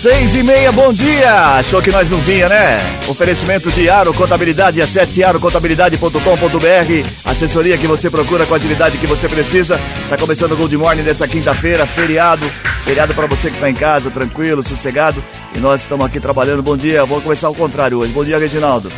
[0.00, 1.58] Seis e meia, bom dia!
[1.58, 2.78] Achou que nós não vinha, né?
[3.06, 9.28] Oferecimento de Aro Contabilidade, acesse arocontabilidade.com.br Assessoria que você procura com a agilidade que você
[9.28, 9.78] precisa.
[10.08, 12.50] Tá começando o Gold Morning dessa quinta-feira, feriado.
[12.82, 15.22] Feriado para você que tá em casa, tranquilo, sossegado.
[15.54, 16.62] E nós estamos aqui trabalhando.
[16.62, 18.10] Bom dia, vou começar ao contrário hoje.
[18.10, 18.90] Bom dia, Reginaldo.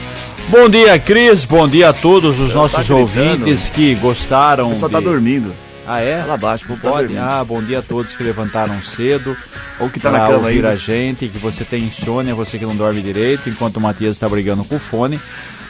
[0.51, 1.45] Bom dia, Cris.
[1.45, 4.69] Bom dia a todos os Eu nossos tá ouvintes que gostaram.
[4.69, 4.95] O pessoal de...
[4.95, 5.53] tá dormindo.
[5.87, 6.21] Ah, é?
[6.21, 7.09] Fala abaixo, o povo tá Pode.
[7.09, 7.25] dormindo.
[7.25, 9.37] Ah, bom dia a todos que levantaram cedo.
[9.81, 10.71] Ou que tá na cama ouvir ainda.
[10.71, 14.29] a gente, que você tem insônia, você que não dorme direito, enquanto o Matias está
[14.29, 15.21] brigando com o fone.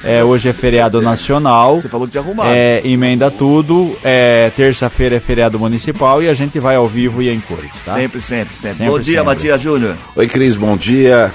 [0.04, 1.80] É, hoje é feriado nacional.
[1.80, 2.50] Você falou que tinha arrumado.
[2.52, 3.96] É, emenda tudo.
[4.02, 7.94] É, Terça-feira é feriado municipal e a gente vai ao vivo e em cores, tá?
[7.94, 8.78] Sempre, sempre, sempre.
[8.78, 9.24] Sempre, Bom dia, sempre.
[9.24, 9.96] Matias Júnior.
[10.16, 11.30] Oi, Cris, bom dia.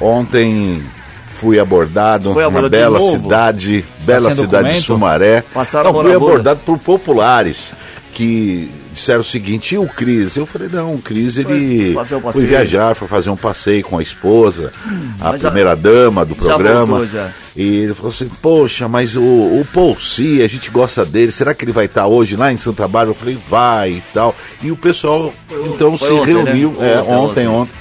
[0.00, 0.82] Ontem
[1.26, 4.80] fui abordado Foi abordado de bela cidade, bela sem cidade de?
[4.80, 5.42] Sumaré.
[5.52, 7.72] Passaram a Não, fui abordado por populares
[8.12, 10.36] que disseram o seguinte, e o Cris?
[10.36, 13.98] Eu falei, não, o Cris ele fazer um foi viajar, foi fazer um passeio com
[13.98, 14.72] a esposa,
[15.20, 16.86] a mas já- primeira dama do já programa.
[16.86, 17.30] voltou, já.
[17.56, 21.52] E ele falou assim, poxa, mas o, o Paul C, a gente gosta dele, será
[21.54, 23.10] que ele vai estar hoje lá em Santa Bárbara?
[23.10, 24.34] Eu falei, vai e tal.
[24.62, 25.32] E o pessoal,
[25.68, 26.42] então, foi se ontem, né?
[26.44, 27.72] reuniu, é, Ontem, ontem, ontem.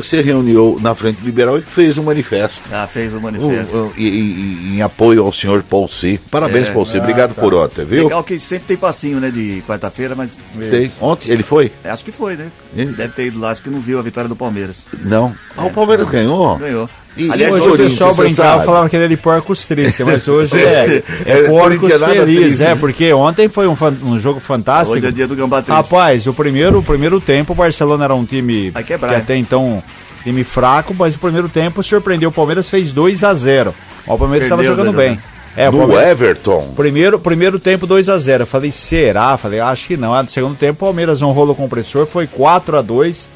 [0.00, 2.70] Se reuniu na Frente Liberal e fez um manifesto.
[2.70, 3.76] Já fez o manifesto.
[3.76, 6.20] Um, um, e, e- em apoio ao senhor Paul C.
[6.30, 6.72] Parabéns, É.
[6.72, 6.98] Paul C.
[6.98, 8.04] Obrigado por ontem, viu?
[8.04, 10.38] Legal que sempre tem passinho, né, de quarta-feira, mas
[10.70, 10.90] Tem.
[11.00, 11.72] Ontem ele foi?
[11.82, 12.50] é, acho que foi, né?
[12.76, 14.84] Ele- Deve ter ido lá, acho que não viu a vitória do Palmeiras.
[15.04, 15.34] Não.
[15.56, 16.56] Ah, o Palmeiras ganhou?
[16.58, 16.88] Ganhou.
[17.16, 18.64] E- Aliás, e Hoje o pessoal você brincava sabe?
[18.64, 22.60] falava que ele era de porcos tristes, mas hoje é, é, É, porcos corintianada felizes,
[22.60, 24.96] é, porque ontem foi um, um jogo fantástico.
[24.96, 25.76] Hoje é dia do Gambá Triste.
[25.76, 29.36] Rapaz, o primeiro, o primeiro tempo o Barcelona era um time Vai quebrar, que até
[29.36, 29.82] então
[30.24, 33.74] time fraco, mas o primeiro tempo surpreendeu o Palmeiras, fez 2 a 0
[34.06, 35.22] O Palmeiras estava jogando né, bem.
[35.54, 36.72] É, o no Palmeiras, Everton.
[36.74, 39.36] primeiro, primeiro tempo 2 a 0 Eu falei, será?
[39.36, 40.14] Falei, acho que não.
[40.14, 43.28] Ah, No segundo tempo, o Palmeiras um rolo compressor, foi 4 a 2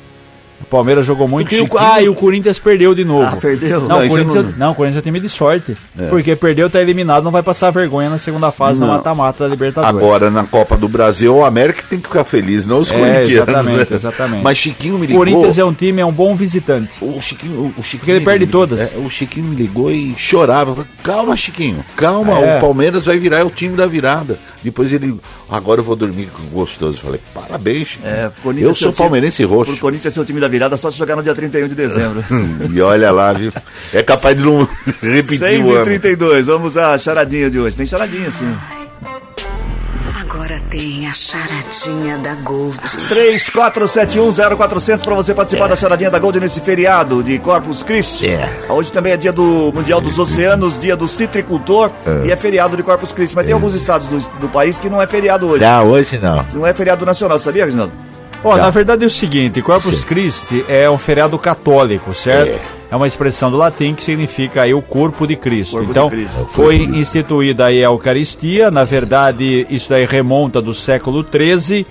[0.59, 1.55] O Palmeiras jogou muito.
[1.55, 3.25] E o, ah, e o Corinthians perdeu de novo.
[3.25, 3.81] Ah, perdeu?
[3.83, 4.73] Não, Não, o Corinthians, não- não...
[4.73, 5.77] o Corinthians é time de sorte.
[6.11, 8.95] Porque perdeu, tá eliminado, não vai passar vergonha na segunda fase do Não.
[8.95, 9.97] mata-mata da Libertadores.
[9.97, 13.31] Agora, na Copa do Brasil, o América tem que ficar feliz, não os É, corintianos.
[13.49, 13.97] exatamente, né?
[13.97, 14.43] exatamente.
[14.43, 15.19] Mas Chiquinho me O ligou.
[15.19, 16.91] Corinthians é um time, é um bom visitante.
[17.01, 18.93] O Chiquinho, o- o Chiquinho Porque ele me- perde todas.
[18.93, 20.71] é, o Chiquinho me ligou e chorava.
[20.71, 22.41] Eu falei, Calma, Chiquinho, calma.
[22.41, 22.57] É.
[22.59, 24.39] O Palmeiras vai virar é o time da virada.
[24.65, 25.15] Depois ele,
[25.49, 26.97] agora eu vou dormir gostoso.
[26.99, 28.09] Eu falei, parabéns, Chiquinho.
[28.11, 29.77] É, eu seu sou palmeirense roxo.
[29.77, 32.25] Corinthians ser o time da virada só se jogar no dia 31 de dezembro.
[32.73, 33.53] E olha lá, viu?
[33.93, 34.69] É capaz de não
[35.03, 35.85] repetir 6 o e ano.
[35.85, 37.77] 32 vamos à charadinha de hoje.
[37.77, 38.55] Tem charadinha, sim.
[40.21, 42.79] Agora tem a charadinha da Gold.
[43.09, 48.29] 34710400 para você participar da charadinha da Gold nesse feriado de Corpus Christi.
[48.29, 48.67] É.
[48.69, 51.91] Hoje também é dia do Mundial dos Oceanos, dia do citricultor
[52.25, 53.35] e é feriado de Corpus Christi.
[53.35, 55.65] Mas tem alguns estados do, do país que não é feriado hoje.
[55.65, 56.45] Não, hoje não.
[56.53, 57.93] Não é feriado nacional, sabia, Reginaldo?
[58.45, 58.63] Ó, Tá.
[58.63, 60.07] na verdade é o seguinte, Corpus Sim.
[60.07, 62.51] Christi é um feriado católico, certo?
[62.51, 62.77] É.
[62.89, 62.95] É.
[62.95, 65.73] uma expressão do latim que significa aí o corpo de Cristo.
[65.73, 66.47] Corpo de então, Cristo.
[66.53, 71.85] foi instituída aí a Eucaristia, na verdade isso daí remonta do século XIII.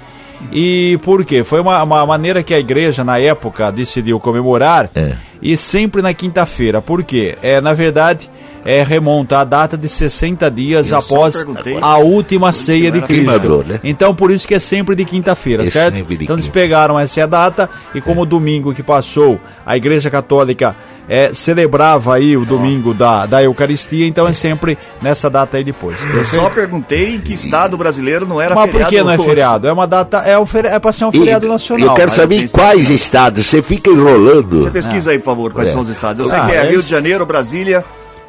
[0.53, 1.43] E por quê?
[1.43, 5.15] Foi uma, uma maneira que a igreja na época decidiu comemorar É.
[5.41, 6.81] e sempre na quinta-feira.
[6.81, 7.37] Por quê?
[7.41, 8.29] É, na verdade,
[8.65, 11.45] é, remonta a data de 60 dias Eu após
[11.81, 13.13] a última ceia de Cristo.
[13.25, 13.79] queimador, né?
[13.83, 16.03] Então, por isso que é sempre de quinta-feira, É certo?
[16.03, 20.75] de Então, eles pegaram essa data e como o domingo que passou, a Igreja Católica
[21.07, 25.97] é, celebrava aí o domingo da, da Eucaristia, então é sempre nessa data aí depois.
[26.15, 28.89] Eu só perguntei em que estado brasileiro não era Mas por feriado.
[28.95, 29.67] que não é feriado?
[29.67, 31.89] É uma data, é, um feri- é pra ser um E feriado nacional.
[31.89, 33.45] Eu quero Mas saber em quais estados.
[33.45, 34.61] Você fica enrolando.
[34.63, 35.71] Você pesquisa aí, por favor, quais É.
[35.71, 36.23] são os estados.
[36.23, 37.85] Eu sei Ah, que é é Rio de Janeiro, Brasília,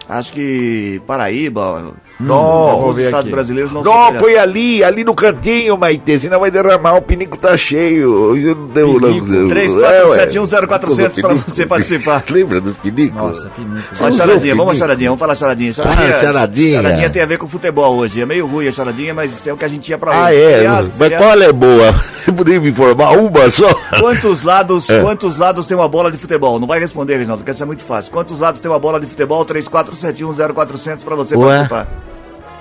[0.09, 1.93] acho que Paraíba.
[2.21, 2.37] Vou
[2.71, 3.35] alguns ver estados aqui.
[3.35, 7.57] brasileiros não Não, põe ali, ali no cantinho, Maite, senão vai derramar, o pinico tá
[7.57, 8.35] cheio.
[8.37, 9.27] Não deu Pinico.
[9.27, 9.49] não.
[9.49, 12.23] 34710400 pra você participar.
[12.31, 13.17] Lembra dos pinicos?
[13.21, 13.77] Nossa, pinico.
[14.01, 14.63] Uma charadinha, vamos pinico?
[14.65, 15.73] uma charadinha, vamos falar charadinha.
[15.79, 16.83] Ah, charadinha.
[16.83, 18.21] Charadinha tem a ver com futebol hoje.
[18.23, 20.37] É meio ruim a charadinha, mas é o que a gente ia pra Ah, hoje.
[20.41, 20.55] é?
[20.57, 21.25] Feriado, Mas feriado.
[21.25, 21.93] qual é boa?
[22.27, 23.69] Você poderia me informar uma só?
[24.01, 25.01] Quantos lados, É.
[25.01, 26.59] quantos lados tem uma bola de futebol?
[26.59, 28.11] Não vai responder, Reginaldo, porque essa é muito fácil.
[28.11, 29.45] Quantos lados tem uma bola de futebol?
[29.45, 31.45] 34710400 pra você Ué?
[31.69, 31.87] participar.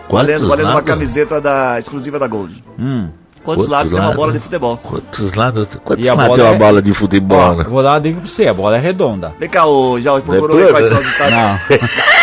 [0.10, 2.64] Valendo, valendo uma camiseta da, exclusiva da Gold.
[2.80, 3.10] Hum.
[3.44, 4.78] Quantos Quantos lados tem uma bola de futebol?
[4.78, 5.68] Quantos lados?
[5.84, 7.38] Quantos E a lados bola tem uma é- bola de futebol?
[7.38, 7.64] Ó, né?
[7.70, 9.36] vou dar uma dica pra você, a bola é redonda.
[9.40, 11.34] Vem cá, ô, já procurou aí Depois, quais são os estados?
[11.36, 11.60] Não.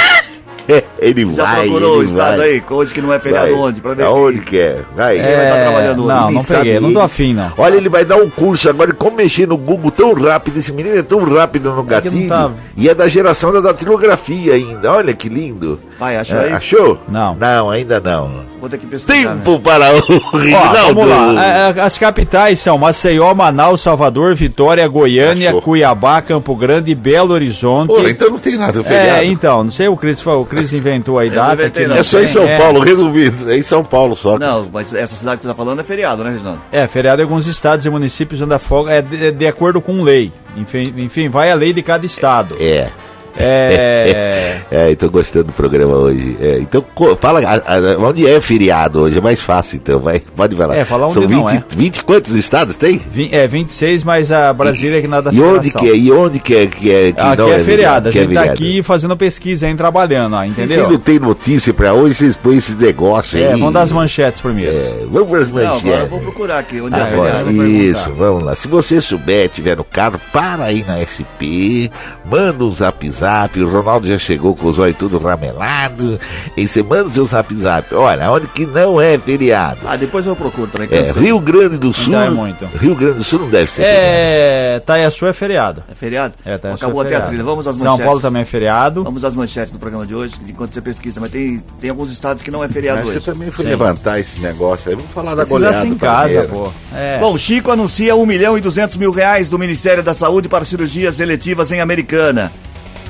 [1.02, 2.49] Ele Já vai, procurou o ele estado vai.
[2.50, 2.62] aí?
[2.70, 3.54] Hoje que não é feriado Vai.
[3.60, 3.81] onde?
[3.81, 4.81] Pra ver Aonde que é?
[4.96, 5.19] Vai.
[5.19, 6.08] vai estar trabalhando hoje?
[6.08, 7.52] não, Ele não sabe, peguei, não tô ele- afim, não.
[7.58, 10.58] Olha, ele vai dar um curso agora de como mexer no Google tão rápido.
[10.58, 12.28] Esse menino é tão rápido no não gatilho.
[12.28, 14.93] tá- E é da geração da datilografia ainda.
[14.93, 15.78] Olha que lindo.
[15.99, 16.52] Vai, achou É, aí?
[16.52, 16.99] achou?
[17.08, 17.34] Não.
[17.37, 18.43] Não, ainda não.
[18.60, 19.34] Vou ter que pesquisar.
[19.34, 19.40] né?
[19.44, 19.98] Tempo para o
[20.32, 20.94] Ó, Rinaldo.
[20.94, 21.44] vamos lá.
[21.44, 25.62] É, é, As capitais são Maceió, Manaus, Salvador, Vitória, Goiânia, Achou.
[25.62, 27.88] Cuiabá, Campo Grande, Belo Horizonte.
[27.88, 29.20] Pô, então não tem nada feriado.
[29.20, 31.55] é, então, não sei, o Cris, o Cris inventou a data.
[31.55, 32.59] inventei, É só em São é.
[32.59, 33.50] Paulo, resumido.
[33.50, 34.39] É em São Paulo só.
[34.39, 36.61] Não, mas essa cidade que você tá falando é feriado, né, Reginaldo?
[36.71, 40.03] É, feriado em alguns estados e municípios onde a folga é de, de acordo com
[40.03, 40.33] lei.
[40.56, 42.56] Enfim, enfim, vai a lei de cada estado.
[42.61, 42.89] É.
[43.37, 44.58] É.
[44.73, 46.34] É, eu tô gostando do programa hoje.
[46.40, 46.82] É, então,
[47.20, 50.76] fala a- a- onde é feriado hoje, é mais fácil, então, vai, pode falar.
[50.76, 51.62] É, fala onde São 20, não é.
[51.69, 52.96] 20 quantos estados tem?
[52.96, 55.94] vin- é 26, mas a Brasília é que nada da E onde que é?
[55.94, 57.12] E onde que é que é?
[57.12, 58.50] Que Aqui não é feriado, a é gente tá feriado?
[58.52, 60.88] aqui fazendo pesquisa, hein, trabalhando, ó, entendeu?
[60.90, 63.49] não tem notícia pra hoje, vocês põem esses negócios aí.
[63.49, 64.75] É, vamos dar as manchetes primeiro.
[64.75, 66.08] É, vamos para as Não, agora eu manchetes.
[66.08, 67.52] vou procurar aqui onde é Agora, feriado.
[67.52, 68.55] vou isso, vamos lá.
[68.55, 71.90] Se você souber, tiver no carro, para aí na SP,
[72.25, 73.60] manda um zap zap.
[73.62, 76.19] O Ronaldo já chegou com os olhos tudo ramelado.
[76.56, 77.94] E você manda o seu zap zap.
[77.94, 79.78] Olha, onde que não é feriado.
[79.86, 80.88] Ah, depois eu procuro também.
[80.90, 81.12] É.
[81.12, 82.14] Rio Grande do Sul.
[82.16, 82.64] é muito.
[82.78, 83.82] Rio Grande do Sul não deve ser.
[83.82, 84.00] feriado.
[84.02, 84.80] É.
[84.84, 85.84] Taiaçu é feriado.
[85.90, 86.34] É feriado?
[86.44, 87.28] É, Taiaçu Acabou é até a feriado.
[87.28, 87.44] trilha.
[87.44, 88.04] Vamos às São manchetes.
[88.04, 89.04] Paulo também é feriado.
[89.04, 91.20] Vamos às manchetes do programa de hoje, enquanto você pesquisa.
[91.20, 93.26] Mas tem, tem alguns estados que não é feriado Mas você hoje.
[93.26, 93.70] também foi Sim.
[93.70, 94.96] levantar esse negócio aí.
[94.96, 95.86] Vamos falar da Precisa goleada.
[95.86, 96.69] em casa, pô.
[96.94, 97.19] É.
[97.20, 101.20] Bom, Chico anuncia 1 milhão e 200 mil reais do Ministério da Saúde para cirurgias
[101.20, 102.50] eletivas em Americana.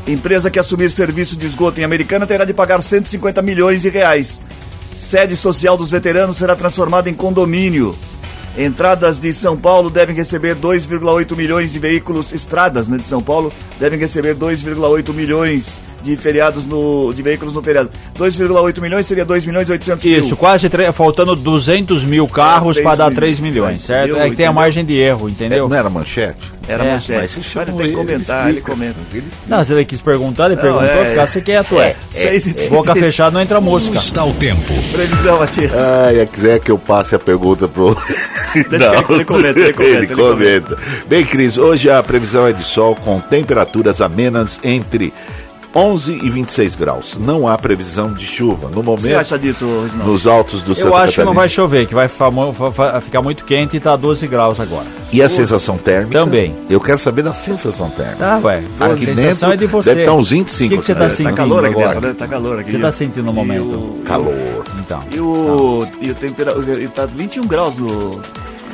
[0.06, 4.40] Empresa que assumir serviço de esgoto em Americana terá de pagar 150 milhões de reais.
[4.98, 7.94] Sede social dos veteranos será transformada em condomínio.
[8.58, 13.50] Entradas de São Paulo devem receber 2,8 milhões de veículos, estradas né, de São Paulo
[13.80, 17.88] devem receber 2,8 milhões de feriados no, de veículos no feriado.
[18.18, 20.20] 2,8 milhões seria 2 milhões e 800 mil.
[20.20, 23.54] Isso, quase tre- faltando 200 mil carros para dar 3 3 milhões.
[23.64, 24.10] milhões, certo?
[24.10, 24.26] Entendeu?
[24.26, 25.66] É que tem a margem de erro, entendeu?
[25.68, 26.51] Não era manchete?
[26.68, 27.20] Era É, manchete.
[27.20, 28.70] Mas você Mas tem que ele, comentar, ele explica.
[28.70, 28.96] comenta.
[29.12, 31.96] Ele Não, você quis perguntar, ele Não, perguntou, é- ficasse quieto, é.
[32.10, 33.06] Seis e Boca três.
[33.06, 33.96] fechada não entra mosca.
[33.96, 34.72] Está o tempo.
[34.92, 35.72] Previsão, Matias.
[35.78, 37.96] Ah, é quiser que eu passe a pergunta pro.
[38.70, 40.78] Deixa que ele comenta, ele comenta, ele comenta.
[41.08, 45.12] Bem, Cris, hoje a previsão é de sol com temperaturas amenas entre
[45.74, 47.16] 11 e 26 graus.
[47.18, 48.68] Não há previsão de chuva.
[48.68, 50.12] No O que você momento, acha disso, Reginaldo?
[50.12, 51.48] nos altos do Eu Santa acho que não vai Catarina.
[51.48, 52.08] chover, que vai
[53.00, 54.86] ficar muito quente e tá 12 graus agora.
[55.10, 56.18] E a sensação térmica?
[56.18, 56.54] Também.
[56.68, 58.18] Eu quero saber da sensação térmica.
[58.18, 58.62] Tá, ué.
[58.80, 59.88] A Aqui sensação dentro é de você.
[59.90, 60.74] deve estar uns 25.
[60.74, 61.08] O que, você tá né?
[61.08, 61.88] sentindo Tá calor aqui agora?
[61.94, 62.14] dentro, né?
[62.18, 62.70] Tá calor aqui.
[62.72, 63.64] Você tá sentindo no momento?
[63.64, 64.34] o- Calor.
[64.78, 65.04] Então.
[65.10, 66.88] E o, e o temperatura.
[66.94, 68.10] Tá 21 graus no,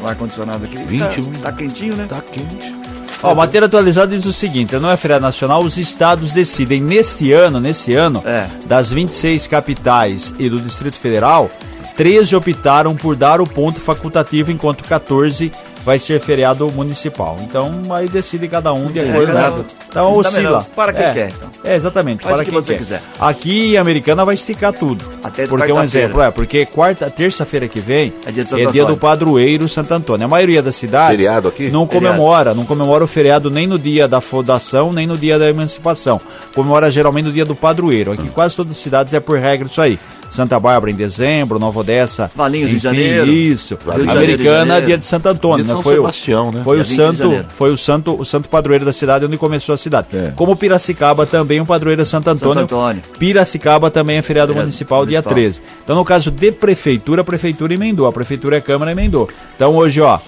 [0.00, 0.76] no ar-condicionado aqui.
[0.78, 1.24] 21.
[1.32, 2.06] Tá, tá quentinho, né?
[2.08, 2.76] Tá quente.
[3.22, 7.58] Ó, matéria atualizada diz o seguinte: não é feriado nacional, os estados decidem neste ano,
[7.60, 8.46] nesse ano, É.
[8.66, 11.50] das 26 capitais e do Distrito Federal,
[11.96, 15.50] 13 optaram por dar o ponto facultativo, enquanto 14
[15.88, 17.34] vai ser feriado municipal.
[17.40, 19.26] Então aí decide cada um de acordo.
[19.32, 19.56] cada né?
[19.56, 20.66] um- Então Dá oscila.
[20.76, 21.12] Para quem é.
[21.14, 21.48] quer, então.
[21.64, 22.22] É, exatamente.
[22.22, 22.78] Faz para que quem você quer.
[22.78, 23.02] quiser.
[23.18, 25.02] Aqui a americana vai esticar tudo.
[25.24, 26.06] Até porque um quarta-feira.
[26.06, 29.94] exemplo, é, porque quarta, terça-feira que vem É dia de é dia do padroeiro Santo
[29.94, 30.26] Antônio.
[30.26, 31.70] A maioria das cidades Feriado aqui?
[31.70, 32.14] não Feriado.
[32.16, 36.20] comemora, não comemora o feriado nem no dia da fundação, nem no dia da emancipação.
[36.54, 38.12] Comemora geralmente no dia do padroeiro.
[38.12, 39.98] Aqui quase todas as cidades é por regra isso aí.
[40.28, 42.28] Santa Bárbara em dezembro, Nova Odessa.
[42.36, 43.26] Valinhos em enfim, janeiro.
[43.26, 43.78] Isso.
[43.82, 45.64] Rio de Janeiro em Americana, dia de Santo Antônio.
[45.64, 45.77] Dia de né?
[45.78, 46.60] São Foi, Sebastião, né?
[46.60, 49.26] o, foi Dia o 20 de santo, foi o santo, o santo padroeiro da cidade
[49.26, 50.08] onde começou a cidade.
[50.12, 50.32] É.
[50.34, 52.62] Como Piracicaba também, o padroeiro é Santo Antônio.
[52.62, 53.02] Antônio.
[53.18, 55.34] Piracicaba também é feriado Feriado municipal, dia municipal.
[55.34, 55.62] 13.
[55.84, 58.06] Então, no caso de prefeitura, a prefeitura emendou.
[58.06, 59.28] A prefeitura e a Câmara emendou.
[59.56, 60.18] Então, hoje, ó,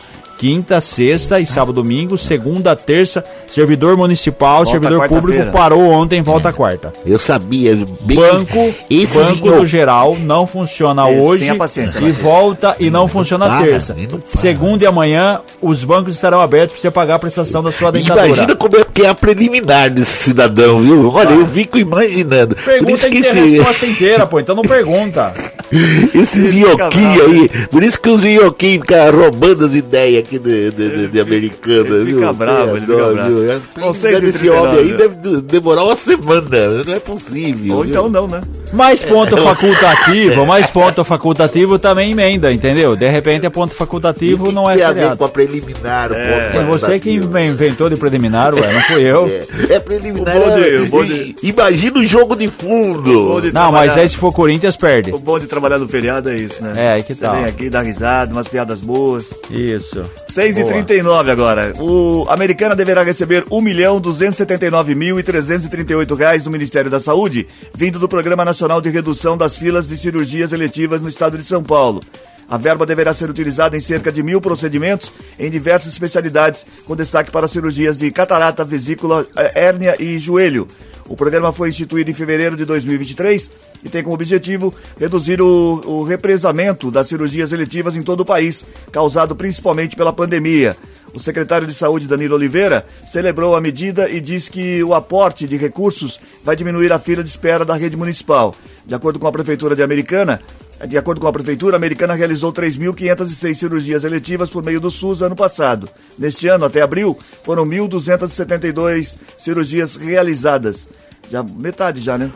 [0.41, 6.51] quinta, sexta e sábado, domingo, segunda, terça, servidor municipal, Volta servidor público parou ontem, volta
[6.51, 6.95] quarta.
[7.05, 7.77] Eu sabia.
[8.01, 12.19] Bem, Banco, esses banco inho- do geral não funciona Esse, hoje tenha paciência, e Matheus.
[12.21, 13.95] volta e não funciona para, terça.
[13.99, 14.19] e não.
[14.25, 18.27] Segunda e amanhã, os bancos estarão abertos para você pagar a prestação da sua dentadura.
[18.29, 21.13] Imagina como é que é a preliminar desse cidadão, viu?
[21.13, 22.57] Olha, eu fico imaginando.
[22.57, 24.41] Pergunta tem que ter a esse, resposta inteira, pô.
[24.41, 25.35] Então não pergunta.
[26.15, 30.71] esses fica ioquinhos aí, por isso que os ioquinhos ficam roubando as ideias aqui de,
[30.71, 32.19] de, de, de americana, ele viu?
[32.21, 33.35] fica bravo, ele fica bravo.
[33.41, 33.53] viu?
[33.53, 36.85] A Bom, preliminar seis e desse trinta e homem aí deve de- demorar uma semana,
[36.87, 37.77] não é possível.
[37.77, 37.91] Ou viu?
[37.91, 38.41] então não, né?
[38.73, 42.95] Mais ponto facultativo, mais ponto facultativo também emenda, entendeu?
[42.95, 46.09] De repente é ponto facultativo, E que não é tem a ver com a preliminar,
[46.09, 49.27] ponto É você que inventou de preliminar, ué, não fui eu.
[49.69, 50.37] É, é preliminar.
[50.37, 53.41] O bom de- é- Imagina o jogo de fundo.
[53.41, 55.11] de- Não, mas aí se for Corinthians, perde.
[55.13, 56.73] O bom de trabalhar no feriado é isso, né?
[56.77, 57.35] É, aí que Você tal.
[57.37, 59.25] vem aqui, dá risada, umas piadas boas.
[59.51, 60.05] Isso.
[60.29, 61.75] 6 e 39 agora.
[61.79, 67.01] O Americana deverá receber R$ 1 milhão 279 mil e 338 reais do Ministério da
[67.01, 71.45] Saúde, vindo do Programa Nacional de Redução das Filas de Cirurgias Eletivas no estado de
[71.45, 72.01] São Paulo.
[72.49, 77.31] A verba deverá ser utilizada em cerca de mil procedimentos em diversas especialidades, com destaque
[77.31, 80.67] para cirurgias de catarata, vesícula, eh, hérnia e joelho.
[81.11, 83.51] O programa foi instituído em fevereiro de 2023
[83.85, 88.65] e tem como objetivo reduzir o, o represamento das cirurgias eletivas em todo o país,
[88.93, 90.77] causado principalmente pela pandemia.
[91.13, 95.57] O secretário de Saúde, Danilo Oliveira, celebrou a medida e disse que o aporte de
[95.57, 98.55] recursos vai diminuir a fila de espera da rede municipal.
[98.87, 100.41] De acordo com a Prefeitura de Americana,
[100.87, 105.23] de acordo com a Prefeitura, a Americana realizou 3.506 cirurgias eletivas por meio do SUS
[105.23, 105.89] ano passado.
[106.19, 110.89] Neste ano, até abril, foram 1.272 cirurgias realizadas.
[111.31, 112.31] Já metade já, né?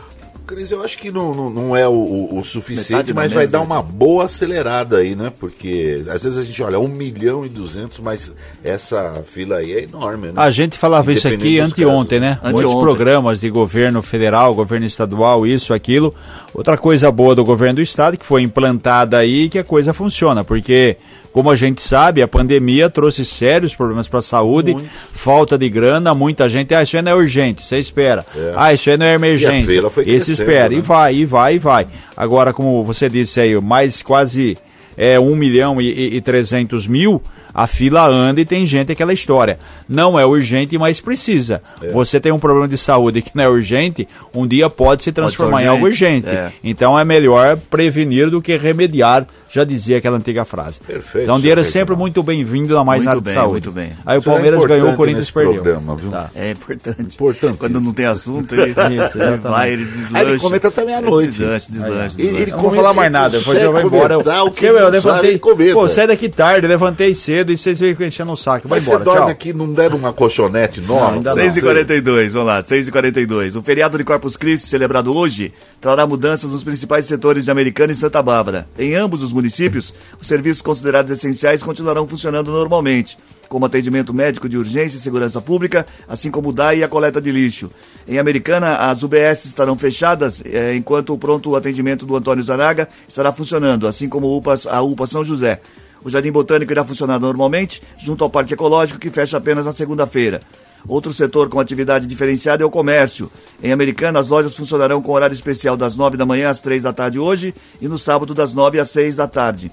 [0.45, 3.61] Cris, eu acho que não, não, não é o, o, suficiente, Metade mas vai dar
[3.61, 5.31] uma boa acelerada aí, né?
[5.39, 8.31] Porque às vezes a gente olha 1 milhão e 200, mas
[8.63, 10.33] essa fila aí é enorme, né?
[10.37, 12.35] A gente falava isso aqui anteontem, casos.
[12.35, 12.39] né?
[12.43, 12.83] Muitos Anteontem.
[12.83, 16.13] programas de governo federal, governo estadual, isso, aquilo.
[16.53, 20.43] Outra coisa boa do governo do estado que foi implantada aí que a coisa funciona,
[20.43, 20.97] porque
[21.35, 24.73] como a gente sabe, a pandemia trouxe sérios problemas para a saúde,
[25.11, 28.25] falta de grana, muita gente, ah, isso aí não é urgente, você espera.
[28.55, 29.67] Ah, isso aí não é emergência.
[29.67, 30.77] fila foi Esse espera, né?
[30.77, 31.87] e vai, e vai, e vai.
[32.15, 34.57] Agora, como você disse aí, mais quase
[34.95, 37.21] é, 1 milhão e, e, e 300 mil,
[37.53, 39.59] a fila anda e tem gente aquela história.
[39.89, 41.61] Não é urgente, mas precisa.
[41.81, 41.89] É.
[41.89, 45.63] Você tem um problema de saúde que não é urgente, um dia pode se transformar
[45.63, 46.37] em algo urgente, urgente.
[46.37, 46.51] é.
[46.63, 50.79] Então é melhor prevenir do que remediar, já dizia aquela antiga frase.
[50.81, 53.51] Perfeito, então, dinheiro é sempre muito bem-vindo na mais Muito área de bem, saúde.
[53.51, 53.93] muito bem.
[54.05, 55.53] Aí o Isso é Palmeiras ganhou, o Corinthians perdeu.
[55.55, 56.11] programa, viu?
[56.11, 56.29] Tá.
[56.35, 57.15] É importante.
[57.15, 57.57] Importante.
[57.57, 58.71] Quando não tem assunto, ele,
[59.05, 59.41] Isso, exatamente.
[59.41, 60.17] vai, ele deslancha.
[60.25, 61.31] Aí ele comenta até meia-noite.
[61.37, 62.51] Deslanche, deslanche, Ele- ele deslanche.
[62.51, 64.13] Não vou falar mais nada, depois eu vou embora.
[64.15, 65.39] Eu, o que eu não levantei.
[65.73, 68.67] Pô, sai daqui tarde, levantei cedo e vocês ficam enchendo o saco.
[68.67, 69.29] Vai Mas embora, você dorme tchau.
[69.29, 71.13] aqui, não deram uma colchonete nova?
[71.15, 71.41] ainda não.
[71.43, 73.55] 6h42, vamos lá, 6h42.
[73.55, 77.95] O feriado de Corpus Christi, celebrado hoje, trará mudanças nos principais setores de Americana e
[77.95, 78.67] Santa Bárbara.
[78.77, 84.57] Em ambos os municípios, os serviços considerados essenciais continuarão funcionando normalmente, como atendimento médico de
[84.57, 87.71] urgência e segurança pública, assim como o DAI e a coleta de lixo.
[88.07, 93.31] Em Americana, as UBS estarão fechadas, eh, enquanto o pronto atendimento do Antônio Zaraga estará
[93.31, 95.61] funcionando, assim como o UPA, a UPA São José.
[96.03, 100.39] O Jardim Botânico irá funcionar normalmente, junto ao Parque Ecológico, que fecha apenas na segunda-feira.
[100.87, 103.31] Outro setor com atividade diferenciada é o comércio.
[103.61, 106.93] Em Americana, as lojas funcionarão com horário especial das 9 da manhã às 3 da
[106.93, 109.71] tarde hoje e no sábado das 9 às 6 da tarde.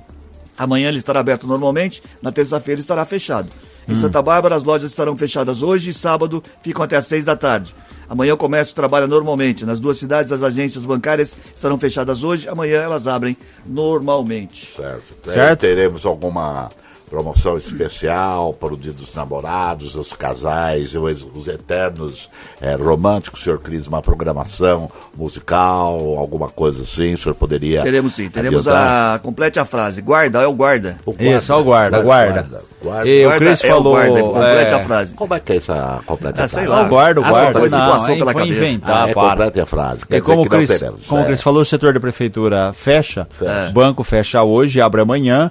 [0.56, 3.48] Amanhã ele estará aberto normalmente, na terça-feira estará fechado.
[3.88, 7.34] Em Santa Bárbara, as lojas estarão fechadas hoje e sábado ficam até às 6 da
[7.34, 7.74] tarde.
[8.08, 9.64] Amanhã o comércio trabalha normalmente.
[9.64, 14.74] Nas duas cidades, as agências bancárias estarão fechadas hoje, amanhã elas abrem normalmente.
[14.76, 15.02] Certo.
[15.24, 15.38] Certo.
[15.38, 16.70] É, teremos alguma
[17.16, 23.58] promoção especial para o Dia dos Namorados, os casais, os, os eternos é, românticos, senhor
[23.58, 27.82] Cris, uma programação musical, alguma coisa assim, o senhor poderia.
[27.82, 29.16] Teremos sim, teremos adiantar?
[29.16, 29.18] a.
[29.18, 30.00] Complete a frase.
[30.00, 30.96] Guarda, é o guarda.
[31.04, 32.62] O Isso, ó, guarda, guarda.
[32.82, 33.08] guarda.
[33.08, 33.92] E o Guarda Chris é falou.
[33.92, 35.14] guarda, complete é, a frase.
[35.14, 36.68] Como é que é essa completa Ah, sei frase?
[36.76, 36.82] lá.
[36.82, 37.60] Não, guarda, o Ah, guarda.
[37.60, 38.64] que Não, passou aí pela foi cabeça.
[38.64, 40.06] inventar, Ah, é complete a frase.
[40.06, 41.24] Quer É dizer como o que Cris, o É.
[41.24, 43.28] Cris falou, o setor da prefeitura fecha,
[43.74, 45.50] banco fecha hoje, abre amanhã,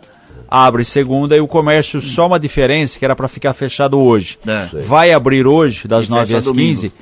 [0.51, 4.37] abre segunda e o comércio só uma diferença que era para ficar fechado hoje.
[4.45, 4.67] É.
[4.81, 6.81] Vai abrir hoje das E 9 fecha às domingo.
[6.81, 6.93] 15.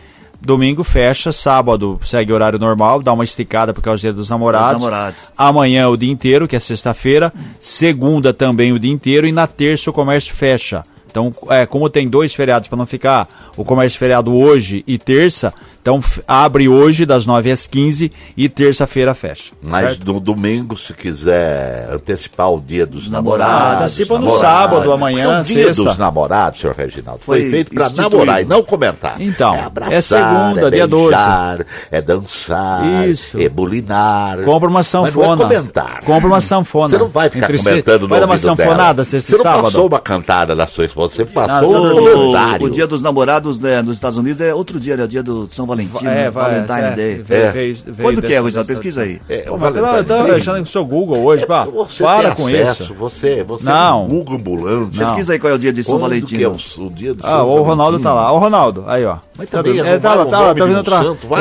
[0.41, 4.73] Domingo fecha, sábado segue horário normal, dá uma esticada por causa do dia dos namorados.
[4.73, 5.19] Dos namorados.
[5.37, 7.33] Amanhã o dia inteiro, que é sexta-feira.
[7.59, 10.83] Segunda também o dia inteiro e na terça o comércio fecha.
[11.09, 13.27] Então, é, como tem dois feriados para não ficar
[13.57, 19.13] o comércio feriado hoje e terça, então abre hoje das 9 às 15 e terça-feira
[19.13, 19.53] fecha.
[19.61, 23.83] Mas no domingo, se quiser antecipar o dia dos Namorados.
[23.83, 24.41] Antecipa no namorados.
[24.41, 25.83] sábado, amanhã, É o dia sexta.
[25.83, 27.21] dos namorados, senhor Reginaldo.
[27.23, 29.19] Foi, Foi feito para namorar e não comentar.
[29.21, 31.07] Então, é, abraçar, é segunda, é dia 12.
[31.09, 33.37] beijar, É dançar, Isso.
[33.39, 34.39] é bulinar.
[34.43, 35.27] Compra uma sanfona.
[35.27, 36.03] Mas não é comentar.
[36.03, 36.89] Compra uma sanfona.
[36.89, 39.05] Você não vai ficar Entre comentando no Vai dar uma sanfonada dela.
[39.05, 39.63] sexta Você e não sábado?
[39.63, 43.59] passou uma cantada na sua esposa, você passou Não, um O, o dia dos namorados
[43.59, 45.03] né, nos Estados Unidos é outro dia, né?
[45.03, 46.25] O dia do São Valentim, né?
[46.25, 47.21] É, vai, Valentine é, Day.
[47.23, 47.51] veio- É.
[47.51, 49.21] veio- veio Quando que é, dessa- Pesquisa aí.
[49.29, 50.35] É, o Valentine eu tô Day.
[50.35, 51.63] achando que sou Google hoje, pá.
[51.65, 52.93] Você Para tem com acesso, isso.
[52.95, 53.73] Você, você Não.
[54.01, 54.97] é um Google ambulante.
[54.97, 55.05] Não.
[55.05, 56.37] Pesquisa aí qual é o dia de São Quando Valentim.
[56.37, 58.31] que é o, o dia do Ah, São o Ronaldo tá lá.
[58.31, 59.17] Ó, o Ronaldo, aí, ó.
[59.37, 59.85] Mas Tá também vendo?
[59.87, 60.83] é ele tá, tá, o tá, tá ouvindo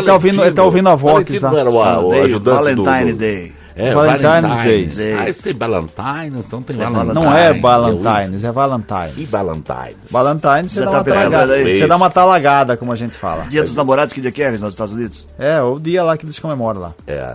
[0.05, 1.51] tá ouvindo, ele tá ouvindo a Vox Valentino lá.
[1.51, 3.13] não era o, o Day, ajudante Valentine.
[3.15, 3.53] Day.
[3.79, 4.23] É, Valentine's
[4.59, 4.97] Valentine's.
[4.97, 5.15] Day.
[5.15, 7.15] Ah, esse tem Valentine, então tem Valentine.
[7.15, 9.31] Não é Valentines, é E Valentines.
[9.31, 9.97] Valentines.
[10.11, 11.53] Valentines você dá tá uma talagada.
[11.55, 11.77] aí?
[11.79, 13.45] Você dá uma talagada, como a gente fala.
[13.45, 15.29] Dia dos namorados, que dia que é nos Estados Unidos?
[15.39, 16.95] É, o dia lá que eles comemoram lá.
[17.07, 17.35] É.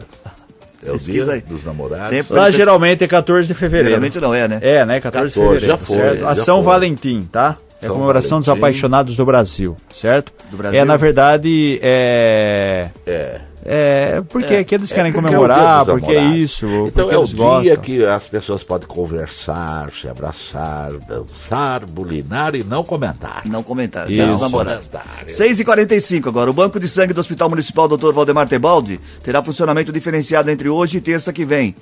[0.85, 1.41] É o Pesquisa dia aí.
[1.41, 2.09] dos namorados.
[2.09, 2.33] Tempo.
[2.35, 3.89] Lá geralmente é 14 de fevereiro.
[3.91, 4.59] Geralmente não é, né?
[4.61, 4.99] É, né?
[4.99, 5.65] 14, de 14, fevereiro.
[5.65, 6.19] já foi, certo?
[6.19, 6.73] já A São foi.
[6.73, 7.55] Valentim, tá?
[7.81, 8.65] É a comemoração dos Valentim.
[8.65, 10.33] apaixonados do Brasil, certo?
[10.51, 10.77] Do Brasil.
[10.79, 12.89] É, na verdade, é.
[13.07, 13.39] É.
[13.65, 17.15] É, porque aqui eles querem porque é o comemorar, dos porque é isso, Então porque
[17.15, 17.77] é o dia gostam.
[17.77, 23.41] que as pessoas podem conversar, se abraçar, dançar, bulinar e não comentar.
[23.45, 24.03] Não comentar.
[24.05, 24.13] Isso.
[24.15, 24.87] Dia dos Não namorados.
[24.87, 25.25] comentar.
[25.27, 26.49] 6h45 agora.
[26.49, 28.11] O Banco de Sangue do Hospital Municipal Dr.
[28.11, 31.73] Valdemar Tebaldi terá funcionamento diferenciado entre hoje e terça que vem.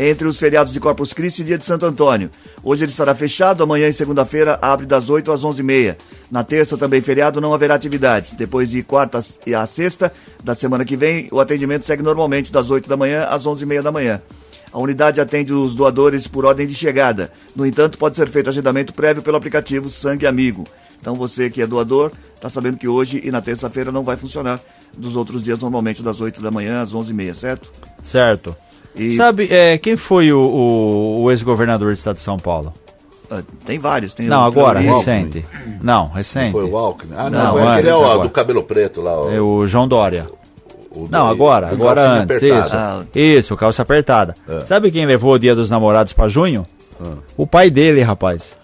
[0.00, 2.30] Entre os feriados de Corpus Christi e dia de Santo Antônio.
[2.62, 5.96] Hoje ele estará fechado, amanhã e segunda-feira abre das 8 às 11h30.
[6.30, 8.32] Na terça, também feriado, não haverá atividades.
[8.34, 10.12] Depois de quarta e a sexta
[10.44, 13.90] da semana que vem, o atendimento segue normalmente das 8 da manhã às 11h30 da
[13.90, 14.22] manhã.
[14.72, 17.32] A unidade atende os doadores por ordem de chegada.
[17.56, 20.64] No entanto, pode ser feito agendamento prévio pelo aplicativo Sangue Amigo.
[21.00, 24.60] Então você que é doador, está sabendo que hoje e na terça-feira não vai funcionar.
[24.96, 27.72] Dos outros dias, normalmente das 8 da manhã às 11h30, certo?
[28.00, 28.56] Certo.
[28.96, 32.72] E- Sabe, é, quem foi o, o- o ex-governador do estado de São Paulo?
[33.30, 34.14] Ah, Tem vários.
[34.14, 35.44] Tem Não, o agora, recente.
[35.82, 36.52] Não, recente.
[36.52, 37.12] Foi o Alckmin?
[37.16, 38.28] Ah, Não, não, é aquele é antes, o agora.
[38.28, 39.22] do cabelo preto lá.
[39.22, 40.26] o- É o João Dória.
[40.90, 42.66] o Não, do- agora, agora antes, apertada.
[42.66, 42.74] isso.
[42.76, 43.04] Ah.
[43.14, 44.34] Isso, calça apertada.
[44.66, 46.66] Sabe quem levou o dia dos namorados pra junho?
[47.36, 48.56] O pai dele, rapaz.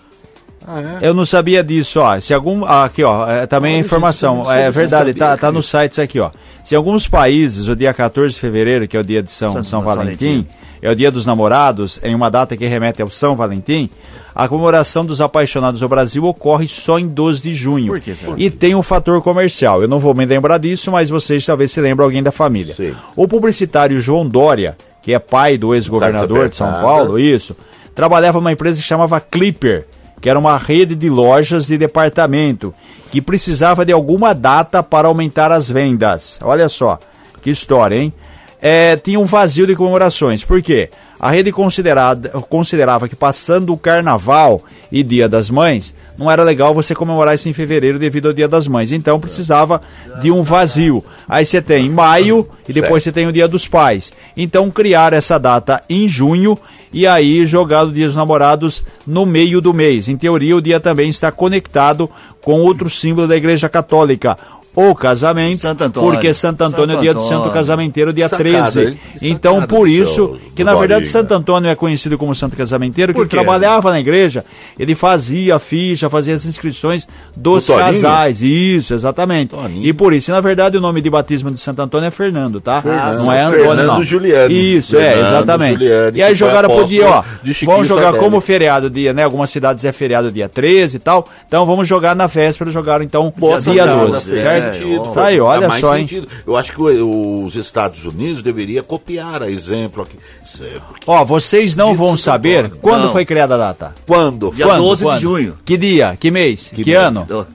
[0.67, 1.09] Ah, é?
[1.09, 2.19] Eu não sabia disso, ó.
[2.21, 2.65] Se algum.
[2.65, 3.29] ah, Aqui, ó.
[3.29, 4.51] é, também é informação.
[4.51, 5.67] É verdade, tá, sabia, tá no Cris.
[5.71, 6.31] site isso aqui, ó.
[6.63, 9.65] Se alguns países, o dia 14 de fevereiro, que é o dia de São, São-
[9.65, 10.47] São Valentim, Valentim.
[10.81, 13.91] é o dia dos namorados, em uma data que remete ao São Valentim,
[14.35, 17.89] a comemoração dos apaixonados no Brasil ocorre só em 12 de junho.
[17.89, 18.41] Por que, senhor?
[18.41, 19.83] E tem um fator comercial.
[19.83, 22.75] Eu não vou me lembrar disso, mas vocês talvez se lembrem alguém da família.
[22.75, 22.95] Sim.
[23.15, 26.73] O publicitário João Dória, que é pai do ex-governador de São.
[26.73, 27.55] Paulo, isso,
[27.95, 29.87] trabalhava numa empresa que chamava Clipper,
[30.25, 32.73] que era uma rede de lojas de departamento,
[33.11, 36.39] que precisava de alguma data para aumentar as vendas.
[36.43, 36.99] Olha só,
[37.43, 38.11] que história, hein?
[38.59, 40.43] É, tinha um vazio de comemorações.
[40.43, 40.89] Por quê?
[41.21, 46.73] A rede considerada, considerava que passando o carnaval e dia das mães, não era legal
[46.73, 48.93] você comemorar isso em fevereiro devido ao dia das mães.
[48.93, 49.83] Então precisava
[50.23, 51.05] de um vazio.
[51.29, 54.11] Aí você tem maio e depois você tem o dia dos pais.
[54.35, 56.59] Então criaram essa data em junho
[56.95, 60.09] e aí jogar o dia dos namorados no meio do mês.
[60.09, 62.09] Em teoria, o dia também está conectado
[62.41, 64.39] com outro símbolo da Igreja Católica.
[64.77, 67.55] O casamento, Santo porque Santo Antônio é o dia do Santo Santo.
[67.55, 68.85] Casamenteiro, dia Sacada, 13.
[68.87, 69.01] hein?
[69.23, 71.07] Então, sacada por isso, que na verdade.
[71.07, 74.45] Santo Antônio é conhecido como Santo Casamenteiro, que ele trabalhava na igreja,
[74.79, 77.07] ele fazia a ficha, fazia as inscrições
[77.37, 78.41] dos casais.
[78.43, 79.51] Isso, exatamente.
[79.51, 79.85] Toninho.
[79.87, 82.83] E por isso, na verdade, o nome de batismo de Santo Antônio é Fernando, tá?
[82.83, 83.19] Fernando.
[83.19, 84.05] não é Antônio, Fernando não.
[84.05, 84.77] Giuliani.
[84.77, 85.79] Isso, é, Fernando exatamente.
[85.79, 87.23] Giuliani, e aí jogaram pro dia, ó.
[87.65, 88.25] Vamos jogar Sardelli.
[88.25, 89.23] como feriado dia, né?
[89.25, 91.27] Algumas cidades é feriado dia 13 e tal.
[91.47, 94.64] Então vamos jogar na véspera, jogaram então Boa dia sacada, 12, fez certo?
[94.73, 96.07] Sentido, Tá aí, olha mais só, hein?
[96.07, 96.29] sentido.
[96.47, 100.17] Eu acho que os Estados Unidos deveria copiar a exemplo aqui.
[100.61, 103.13] É Ó, vocês não vão saber quando Não.
[103.13, 103.95] foi criada a data.
[104.07, 104.51] Quando?
[104.55, 105.57] Dia 12 de junho.
[105.65, 106.17] Que dia?
[106.19, 106.71] Que mês?
[106.75, 106.97] Que, mês?
[106.97, 107.47] ano?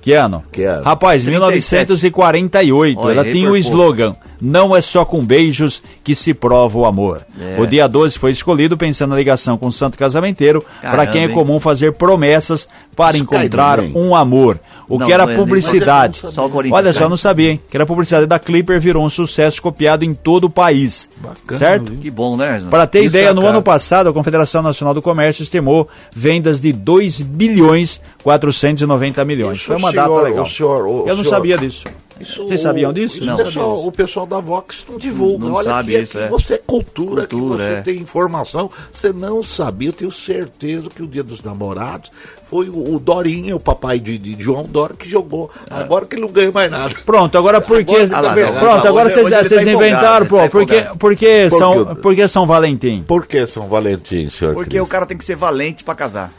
[0.00, 0.42] Que ano?
[0.50, 0.82] Que ano?
[0.84, 1.86] Rapaz, 37.
[1.88, 2.98] 1948.
[3.00, 4.16] Olha, Ela por o pouco.
[4.44, 7.22] Não é só com beijos que se prova o amor.
[7.40, 7.60] É.
[7.60, 11.26] O dia 12 foi escolhido pensando na ligação com o Santo Casamenteiro, para quem é
[11.28, 11.30] hein?
[11.32, 13.92] comum fazer promessas para Isso encontrar bem.
[13.94, 14.58] um amor.
[14.88, 16.20] O Não, que era não é nem- publicidade.
[16.24, 17.60] Só o Corinthians Olha só, não sabia, hein?
[17.70, 21.08] Que era publicidade da Clipper virou um sucesso copiado em todo o país.
[21.18, 21.90] Bacana, certo?
[21.90, 22.00] viu?
[22.00, 22.60] Que bom, né?
[22.68, 23.56] Para ter Que ideia, no sacada.
[23.56, 29.58] ano passado, a Confederação Nacional do Comércio estimou vendas de 2 bilhões 490 milhões.
[29.58, 30.44] Isso, Foi uma o data senhor- legal.
[30.44, 31.84] o senhor- o Eu não senhor- sabia disso.
[32.20, 33.16] Isso, Vocês sabiam disso?
[33.16, 33.34] Isso Não.
[33.34, 35.46] o, pessoal, o pessoal da Vox não divulga.
[35.46, 36.30] Não Olha sabe aqui, isso, aqui é.
[36.30, 37.80] você é cultura, que Cultura, você é.
[37.80, 38.70] tem informação.
[38.90, 42.10] Você não sabia, eu tenho certeza que o dia dos namorados
[42.48, 45.50] foi o, o Dorinha, o papai de, de João Dória, que jogou.
[45.70, 46.94] Agora que ele não ganha mais nada.
[47.04, 47.96] Pronto, agora por que.
[47.96, 48.58] Agora tá vendo?
[48.60, 50.36] Pronto, agora Hoje- vocês tá inventaram, pô.
[50.36, 50.98] tá Por que, empolgado.
[50.98, 51.16] por
[51.58, 52.00] São, quê?
[52.02, 53.02] por que São Valentim?
[53.06, 54.54] Por que São Valentim, senhor?
[54.54, 54.82] Porque Cris?
[54.82, 56.30] o cara tem que ser valente pra casar.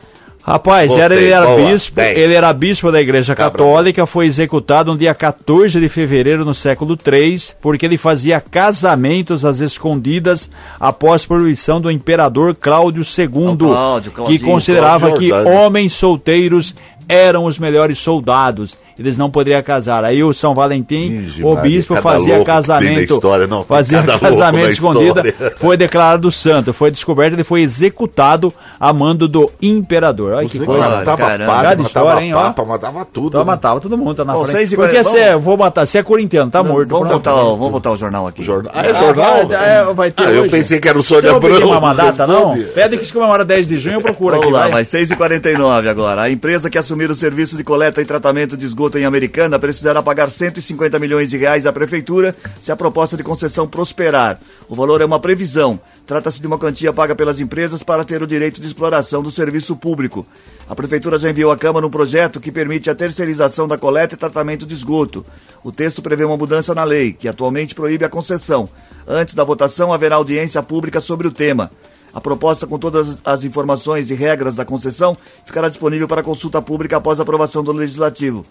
[0.45, 2.17] Rapaz, Gostei, era, ele era boa, bispo, dez.
[2.17, 3.33] ele era bispo da Igreja.
[3.33, 9.45] Católica, foi executado no dia 14 de fevereiro no século III, porque ele fazia casamentos
[9.45, 16.75] às escondidas após proibição do imperador Cláudio II, Cláudio, que considerava Cláudio que homens solteiros
[17.07, 18.75] eram os melhores soldados.
[18.97, 20.03] Eles não poderiam casar.
[20.03, 25.35] Aí o São Valentim, Ixi, o bispo cada fazia casamento, história, não, fazia casamento história.
[25.57, 30.33] foi declarado santo, foi descoberto, ele foi executado a mando do imperador.
[30.33, 30.89] Olha que coisa.
[30.89, 31.45] matava caramba.
[31.51, 32.41] padre, Cada matava história, hein, ó.
[32.43, 33.27] papa, matava tudo.
[33.27, 33.45] Então né?
[33.45, 34.51] matava todo mundo, tá na Ó, frente.
[34.57, 36.89] seis e Porque quarenta, você é, vamos- vou matar, você é corintiano, tá morto.
[36.89, 38.43] Vamos ao, vamos voltar ao jornal aqui.
[38.43, 38.71] Jornal.
[38.75, 39.47] Ah, é Ah, jornal?
[39.47, 41.77] vai, é, vai ter Ah, eu pensei que era o Sônia não Abrão.
[41.77, 42.55] uma data, não?
[42.75, 44.71] Pede que se comemora 10 de junho, eu procuro Vamos aqui, lá, vai.
[44.71, 46.21] vai 6h49 agora.
[46.21, 49.57] A empresa que assumir o serviço de coleta e tratamento de esgoto esgoto em Americana
[49.57, 54.41] precisará pagar 150 milhões de reais à prefeitura se a proposta de concessão prosperar.
[54.67, 55.79] O valor é uma previsão.
[56.05, 59.75] Trata-se de uma quantia paga pelas empresas para ter o direito de exploração do serviço
[59.77, 60.25] público.
[60.67, 64.17] A prefeitura já enviou à Câmara um projeto que permite a terceirização da coleta e
[64.17, 65.25] tratamento de esgoto.
[65.63, 68.67] O texto prevê uma mudança na lei, que atualmente proíbe a concessão.
[69.07, 71.71] Antes da votação, haverá audiência pública sobre o tema.
[72.13, 76.97] A proposta, com todas as informações e regras da concessão, ficará disponível para consulta pública
[76.97, 78.45] após a aprovação do Legislativo.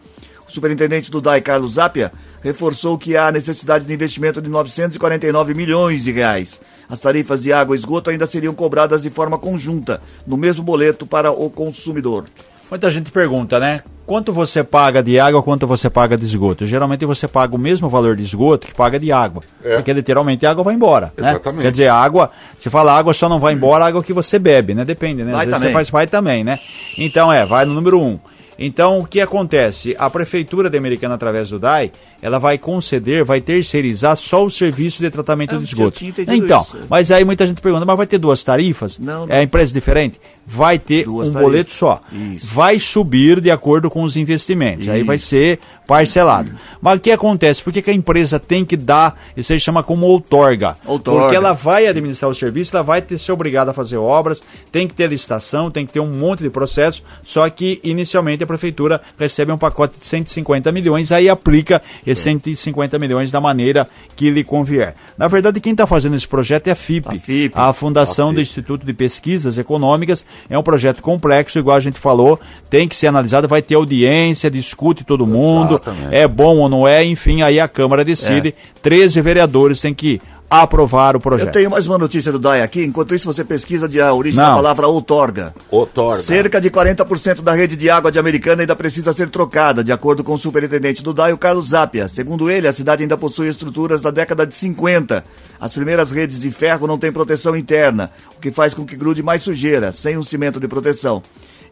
[0.46, 6.02] O superintendente do DAI, Carlos Zapia, reforçou que há necessidade de investimento de 949 milhões
[6.02, 6.60] de reais.
[6.88, 11.06] As tarifas de água e esgoto ainda seriam cobradas de forma conjunta, no mesmo boleto
[11.06, 12.24] para o consumidor.
[12.68, 13.82] Muita gente pergunta, né?
[14.04, 16.66] Quanto você paga de água, quanto você paga de esgoto?
[16.66, 19.42] Geralmente você paga o mesmo valor de esgoto que paga de água.
[19.64, 19.76] É.
[19.76, 21.12] Porque literalmente a água vai embora.
[21.16, 21.30] Né?
[21.30, 21.62] Exatamente.
[21.62, 24.38] Quer dizer, a água, se fala água só não vai embora, a água que você
[24.38, 24.84] bebe, né?
[24.84, 25.30] Depende, né?
[25.30, 25.70] Às vai vezes também.
[25.70, 26.58] você faz vai também, né?
[26.98, 28.18] Então é, vai no número um.
[28.58, 29.96] Então, o que acontece?
[29.98, 31.90] A Prefeitura de Americana, através do DAI,
[32.22, 35.98] ela vai conceder, vai terceirizar só o serviço de tratamento de esgoto.
[36.04, 36.86] Então, isso.
[36.88, 38.96] mas aí muita gente pergunta, mas vai ter duas tarifas?
[38.96, 39.34] Não, não.
[39.34, 40.20] É empresa diferente?
[40.46, 41.50] Vai ter duas um tarifas.
[41.52, 42.00] boleto só.
[42.12, 42.46] Isso.
[42.46, 44.82] Vai subir de acordo com os investimentos.
[44.82, 44.92] Isso.
[44.92, 46.50] Aí vai ser parcelado.
[46.80, 47.62] Mas o que acontece?
[47.62, 50.76] Por que, que a empresa tem que dar, isso aí chama como outorga?
[50.86, 51.22] outorga?
[51.22, 54.86] Porque ela vai administrar o serviço, ela vai ter ser obrigada a fazer obras, tem
[54.88, 59.00] que ter licitação, tem que ter um monte de processos, só que inicialmente a prefeitura
[59.18, 64.44] recebe um pacote de 150 milhões, aí aplica esses 150 milhões da maneira que lhe
[64.44, 64.94] convier.
[65.18, 68.28] Na verdade, quem está fazendo esse projeto é a FIP, a, FIP, a Fundação a
[68.28, 68.36] FIP.
[68.36, 70.24] do Instituto de Pesquisas Econômicas.
[70.48, 72.38] É um projeto complexo, igual a gente falou,
[72.70, 76.14] tem que ser analisado, vai ter audiência, discute todo mundo, Exatamente.
[76.14, 78.48] é bom ou não é, enfim, aí a Câmara decide.
[78.48, 78.54] É.
[78.80, 80.20] 13 vereadores têm que
[80.60, 81.48] aprovar o projeto.
[81.48, 82.84] Eu tenho mais uma notícia do DAI aqui.
[82.84, 84.50] Enquanto isso, você pesquisa de a origem Não.
[84.50, 85.54] da palavra outorga.
[85.70, 86.22] Outorga.
[86.22, 90.22] Cerca de 40% da rede de água de Americana ainda precisa ser trocada, de acordo
[90.22, 92.06] com o superintendente do DAI, o Carlos Zapia.
[92.06, 95.24] Segundo ele, a cidade ainda possui estruturas da década de 50.
[95.58, 99.22] As primeiras redes de ferro não têm proteção interna, o que faz com que grude
[99.22, 101.22] mais sujeira, sem um cimento de proteção.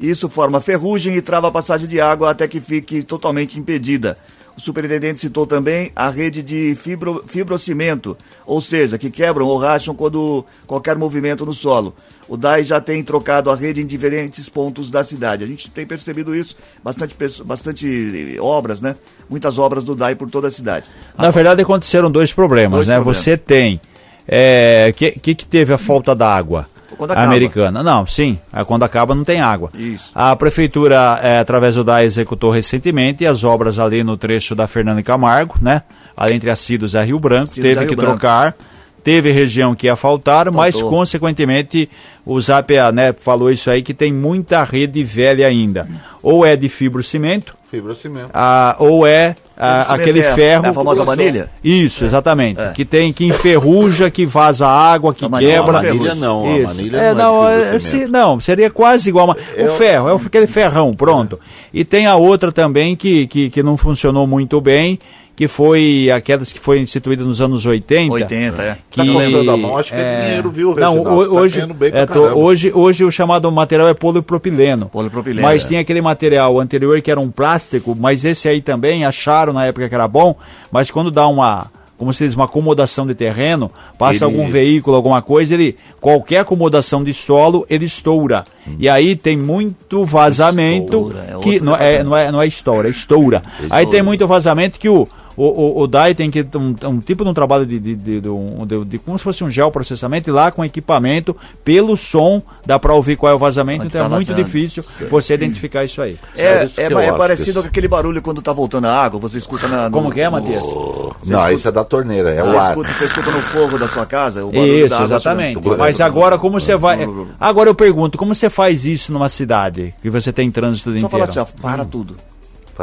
[0.01, 4.16] Isso forma ferrugem e trava a passagem de água até que fique totalmente impedida.
[4.61, 9.94] O superintendente citou também a rede de fibro, fibrocimento, ou seja, que quebram ou racham
[9.94, 11.94] quando qualquer movimento no solo.
[12.29, 15.44] O DAI já tem trocado a rede em diferentes pontos da cidade.
[15.44, 18.96] A gente tem percebido isso, bastante, bastante obras, né?
[19.31, 20.85] Muitas obras do DAI por toda a cidade.
[21.16, 22.96] Na verdade, aconteceram dois problemas, dois né?
[22.96, 23.16] Problemas.
[23.16, 23.81] Você tem.
[24.29, 26.68] É, que, que, que teve a falta d'água?
[26.96, 27.26] Quando acaba.
[27.26, 27.83] Americana.
[27.83, 28.38] Não, sim.
[28.66, 29.70] Quando acaba não tem água.
[29.74, 30.11] Isso.
[30.14, 35.03] A prefeitura, é, através do DAE, executou recentemente as obras ali no trecho da Fernando
[35.03, 35.83] Camargo, né?
[36.16, 37.55] Ali entre Acidos e Rio Branco.
[37.55, 38.12] Teve que Branco.
[38.12, 38.55] trocar.
[39.03, 40.61] Teve região que ia faltar, Faltou.
[40.61, 41.88] mas consequentemente
[42.24, 45.88] o ZAPA né, falou isso aí que tem muita rede velha ainda.
[46.22, 48.31] Ou é de fibrocimento, fibrocimento.
[48.35, 50.67] Ah, ou é ah, aquele é ferro.
[50.67, 51.51] É a famosa manilha?
[51.63, 52.07] Isso, é.
[52.07, 52.61] exatamente.
[52.61, 52.73] É.
[52.73, 55.79] Que tem, que enferruja, que vaza água, que a quebra.
[55.79, 56.65] A manilha não, Isso.
[56.65, 59.27] a manilha é, não, é, se, não, seria quase igual.
[59.27, 61.39] Uma, o ferro, é aquele ferrão, pronto.
[61.73, 64.99] E tem a outra também que, que, que não funcionou muito bem
[65.40, 68.12] que foi aquelas que foi instituída nos anos 80.
[68.12, 68.76] 80, é.
[68.90, 71.03] Que, tá da mão, acho que é, dinheiro, viu, Reginaldo?
[71.03, 74.90] Não, tá hoje, tá é, tô, hoje, hoje o chamado material é polipropileno.
[74.90, 75.40] Polipropileno.
[75.40, 75.68] Mas é.
[75.68, 79.88] tem aquele material anterior que era um plástico, mas esse aí também acharam na época
[79.88, 80.37] que era bom,
[80.70, 84.35] mas quando dá uma como se diz, uma acomodação de terreno, passa ele...
[84.35, 88.46] algum veículo, alguma coisa, ele qualquer acomodação de solo, ele estoura.
[88.66, 88.76] Hum.
[88.79, 92.88] E aí tem muito vazamento estoura, é que não é, não é não é estoura,
[92.88, 93.42] é estoura.
[93.61, 93.74] estoura.
[93.74, 97.25] Aí tem muito vazamento que o o, o, o DAI tem que um, um tipo
[97.25, 100.51] de um trabalho de, de, de, de, de, como se fosse um geoprocessamento e lá
[100.51, 104.16] com equipamento, pelo som, dá para ouvir qual é o vazamento, Onde então tá é
[104.16, 106.19] muito difícil você identificar isso aí.
[106.37, 109.69] É, é, é, é parecido com aquele barulho quando tá voltando a água, você escuta
[109.69, 109.88] na.
[109.88, 110.62] No, como que é, Matias?
[110.62, 112.71] Oh, não, escuta, isso é da torneira, é o ar.
[112.71, 115.61] Escuta, você escuta no fogo da sua casa, o barulho Isso, exatamente.
[115.79, 117.09] Mas agora como você vai.
[117.38, 121.11] Agora eu pergunto, como você faz isso numa cidade que você tem trânsito Só inteiro?
[121.11, 122.30] Só fala assim, ó, para tudo.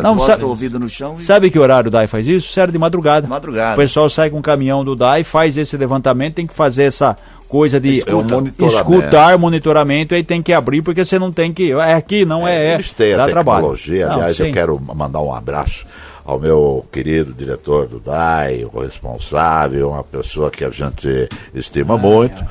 [0.02, 1.16] Não, sabe, ouvido no chão.
[1.18, 1.24] E...
[1.24, 2.52] Sabe que horário o DAI faz isso?
[2.52, 3.28] Sério de madrugada.
[3.28, 3.74] Madrugada.
[3.74, 7.18] O pessoal sai com o caminhão do DAI, faz esse levantamento, tem que fazer essa
[7.48, 8.66] coisa de Escuta, monitoramento.
[8.66, 12.72] escutar monitoramento aí tem que abrir porque você não tem que é aqui não é,
[12.72, 14.22] é eles têm a tecnologia trabalho.
[14.22, 15.86] aliás não, eu quero mandar um abraço
[16.26, 22.44] ao meu querido diretor do DAI o responsável uma pessoa que a gente estima muito
[22.44, 22.48] é.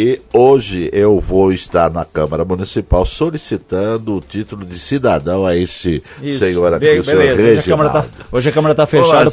[0.00, 6.00] E hoje eu vou estar na Câmara Municipal solicitando o título de cidadão a esse
[6.22, 6.38] Isso.
[6.38, 7.42] senhor aqui, Be o senhor beleza.
[7.42, 9.28] Hoje a, Câmara tá, hoje a Câmara está fechada.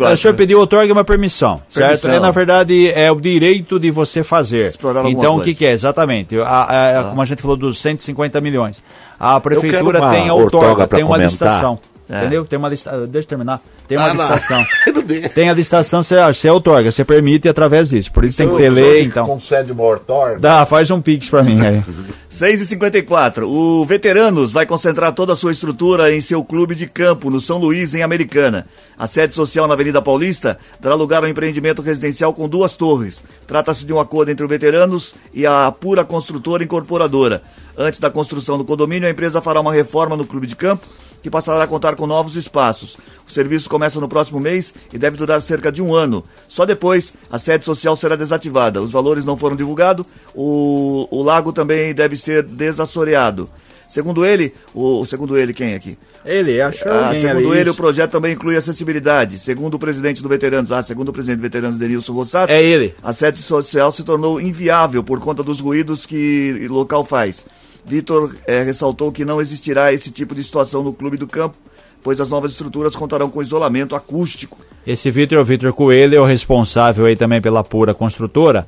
[0.00, 2.08] Olá, o senhor pediu outorga uma permissão, certo?
[2.08, 4.68] É, na verdade, é o direito de você fazer.
[4.68, 5.72] Explorar então, o que, que, é?
[5.72, 6.34] Exatamente.
[6.38, 7.04] A, a, a, ah.
[7.10, 8.82] Como a gente falou dos 150 milhões.
[9.18, 11.26] A prefeitura tem outorga, tem uma comentar.
[11.26, 11.78] licitação.
[12.10, 12.18] É.
[12.18, 12.44] Entendeu?
[12.44, 12.90] Tem uma lista.
[13.06, 13.62] Deixa eu terminar.
[13.86, 14.64] Tem uma Ah, licitação.
[15.34, 18.12] Tem a licitação, você, você outorga, você permite através disso.
[18.12, 19.26] Por isso tem que ter Então, lei, então.
[19.26, 20.38] Concede uma outorga.
[20.38, 21.82] Dá, faz um pix pra mim aí.
[22.28, 26.86] 6 e 54 O Veteranos vai concentrar toda a sua estrutura em seu clube de
[26.86, 28.66] campo, no São Luís, em Americana.
[28.98, 33.22] A sede social na Avenida Paulista dará lugar a um empreendimento residencial com duas torres.
[33.46, 37.42] Trata-se de um acordo entre o Veteranos e a Pura Construtora Incorporadora.
[37.76, 40.86] Antes da construção do condomínio, a empresa fará uma reforma no clube de campo
[41.22, 42.96] que passará a contar com novos espaços.
[43.26, 46.24] O serviço começa no próximo mês e deve durar cerca de um ano.
[46.48, 48.80] Só depois a sede social será desativada.
[48.82, 50.04] Os valores não foram divulgados.
[50.34, 53.48] O, o lago também deve ser desassoreado.
[53.88, 55.98] Segundo ele, o segundo ele quem é aqui?
[56.24, 57.76] Ele, achou Ah, segundo ele, o isso.
[57.76, 59.36] projeto também inclui acessibilidade.
[59.38, 62.94] Segundo o presidente do Veteranos, ah, segundo o presidente do Veteranos, Denilson Rossato, É ele.
[63.02, 67.44] a sede social se tornou inviável por conta dos ruídos que o local faz.
[67.84, 71.56] Vitor eh, ressaltou que não existirá esse tipo de situação no clube do campo,
[72.02, 74.58] pois as novas estruturas contarão com isolamento acústico.
[74.86, 78.66] Esse Vitor, o Vitor Coelho, é o responsável aí também pela Pura Construtora.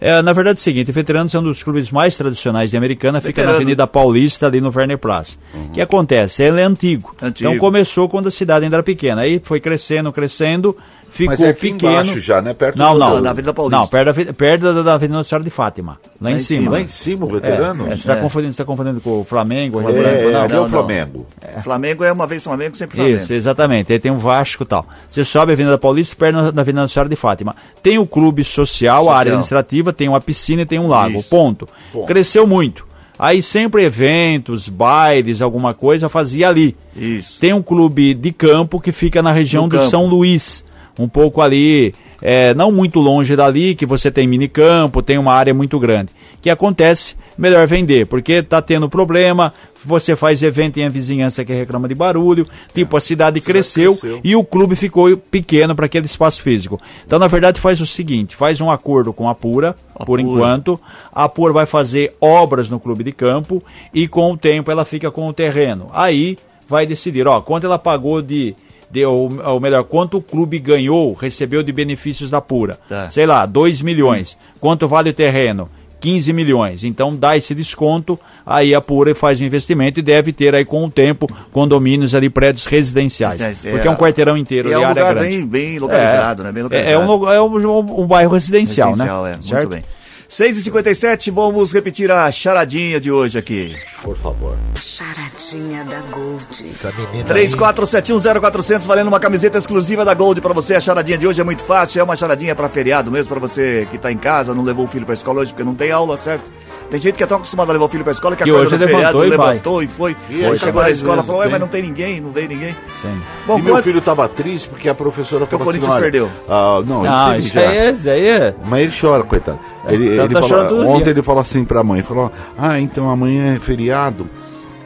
[0.00, 3.20] É, na verdade é o seguinte, Veteranos é um dos clubes mais tradicionais de Americana,
[3.20, 3.56] fica na Veterano.
[3.56, 5.36] Avenida Paulista, ali no Werner Plaza.
[5.54, 6.42] O que acontece?
[6.42, 7.14] Ele é antigo.
[7.20, 7.50] Antigo.
[7.50, 9.20] Então começou quando a cidade ainda era pequena.
[9.20, 10.74] Aí foi crescendo, crescendo,
[11.10, 11.92] ficou Mas é aqui pequeno.
[11.92, 12.54] embaixo já, né?
[12.54, 13.78] Perto não, do- não, na Avenida Paulista.
[13.80, 15.98] Não, perto da, perto da, da Avenida Nossa de Fátima.
[16.20, 16.60] Lá, Lá em cima.
[16.62, 16.70] cima.
[16.72, 17.84] Lá em cima, o É, veterano?
[17.84, 20.44] é, você está confundindo, você tá confundindo com o Flamengo, o É, Branco, não?
[20.44, 20.70] é não, o não.
[20.70, 21.26] Flamengo.
[21.62, 23.22] Flamengo é uma vez Flamengo, sempre Flamengo.
[23.22, 23.92] Isso, exatamente.
[23.92, 24.86] Aí tem um Vasco e tal.
[25.08, 27.54] Você sobe a Avenida Paulista, perto da da Avenida Nossa de Fátima.
[27.82, 29.14] Tem o clube social, Social.
[29.14, 31.18] a área administrativa, tem uma piscina e tem um lago.
[31.18, 31.28] Isso.
[31.28, 31.68] Ponto.
[32.06, 32.88] Cresceu muito.
[33.18, 36.74] Aí sempre eventos, bailes, alguma coisa fazia ali.
[36.96, 37.38] Isso.
[37.38, 39.90] Tem um clube de campo que fica na região No do campo.
[39.90, 40.64] São Luís,
[41.04, 45.54] um pouco ali, é, não muito longe dali, que você tem minicampo, tem uma área
[45.54, 46.10] muito grande.
[46.34, 47.14] O que acontece?
[47.36, 49.52] Melhor vender, porque tá tendo problema,
[49.84, 54.20] você faz evento em a vizinhança que reclama de barulho, tipo, a cidade cresceu, cresceu.
[54.22, 56.78] e o clube ficou pequeno para aquele espaço físico.
[57.06, 60.22] Então, na verdade, faz o seguinte, faz um acordo com a Pura, A por Pura.
[60.22, 60.78] enquanto,
[61.12, 63.62] a Pura vai fazer obras no clube de campo,
[63.94, 65.86] e com o tempo ela fica com o terreno.
[65.92, 66.36] Aí,
[66.68, 68.54] vai decidir, ó, quanto ela pagou de,
[68.90, 72.78] de ou, melhor, quanto o clube ganhou, recebeu de benefícios da Pura.
[72.88, 73.10] Tá.
[73.10, 74.36] Sei lá, 2 milhões.
[74.58, 75.68] Quanto vale o terreno?
[76.00, 76.82] 15 milhões.
[76.82, 80.82] Então dá esse desconto, aí a Pura faz o investimento e deve ter aí com
[80.84, 83.38] o tempo condomínios ali, prédios residenciais.
[83.40, 85.36] É, é, porque é um quarteirão inteiro é de um área lugar grande.
[85.36, 86.50] bem, bem localizado, né?
[86.52, 86.90] Bem É, localizado.
[86.92, 89.30] é um, é um, um- um bairro residencial, Residencial, né?
[89.30, 89.34] é.
[89.34, 89.68] Muito Certo?
[89.68, 89.82] bem.
[90.30, 93.76] 6h57, vamos repetir a charadinha de hoje aqui.
[94.00, 94.56] Por favor.
[94.76, 96.46] Charadinha da Gold.
[96.70, 100.76] Essa menina 34710400 valendo uma camiseta exclusiva da Gold pra você.
[100.76, 103.88] A charadinha de hoje é muito fácil, é uma charadinha pra feriado mesmo, pra você
[103.90, 106.16] que tá em casa, não levou o filho pra escola hoje porque não tem aula,
[106.16, 106.48] certo?
[106.90, 108.66] Tem gente que é tão acostumada a levar o filho pra escola que Que acorda
[108.66, 109.48] hoje no levantou e vai.
[109.48, 110.16] levantou e foi.
[110.28, 112.48] E Aí chegou na escola e vezes, falou, ué, mas não tem ninguém, não veio
[112.48, 112.76] ninguém.
[113.00, 113.22] Sim.
[113.46, 116.30] Bom, e meu filho tava triste porque a professora o falou assim, Corinthians olha, perdeu.
[116.48, 117.60] ah, não, Não, ele isso já...
[117.62, 118.54] é- isso aí é.
[118.64, 119.58] Mas ele chora, coitado.
[119.88, 121.12] Ele, tá- ele tá chorando todo ontem dia.
[121.12, 124.28] ele falou assim pra mãe, falou, ah, então amanhã é feriado.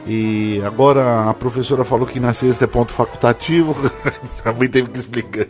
[0.07, 3.75] E agora a professora falou que na sexta é ponto facultativo.
[4.45, 5.47] a mãe teve que explicar.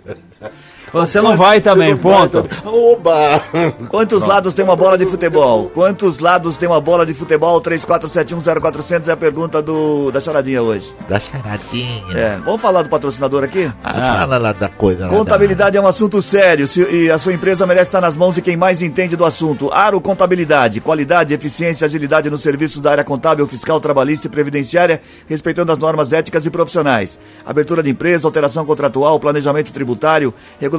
[0.95, 2.45] Você não vai também, ponto.
[2.65, 3.41] Oba!
[3.89, 5.69] Quantos lados tem uma bola de futebol?
[5.73, 7.61] Quantos lados tem uma bola de futebol?
[7.61, 10.93] 34710400 é a pergunta do, da charadinha hoje.
[11.07, 12.03] da charadinha.
[12.17, 13.69] É, vamos falar do patrocinador aqui?
[13.83, 15.03] Ah, Fala lá da coisa.
[15.05, 18.35] lá Contabilidade é um assunto sério se- e a sua empresa merece estar nas mãos
[18.35, 19.71] de quem mais entende do assunto.
[19.71, 25.71] Aro Contabilidade, qualidade, eficiência, agilidade nos serviços da área contábil, fiscal, trabalhista e previdenciária, respeitando
[25.71, 27.19] as normas éticas e profissionais.
[27.45, 30.33] Abertura de empresa, alteração contratual, planejamento tributário,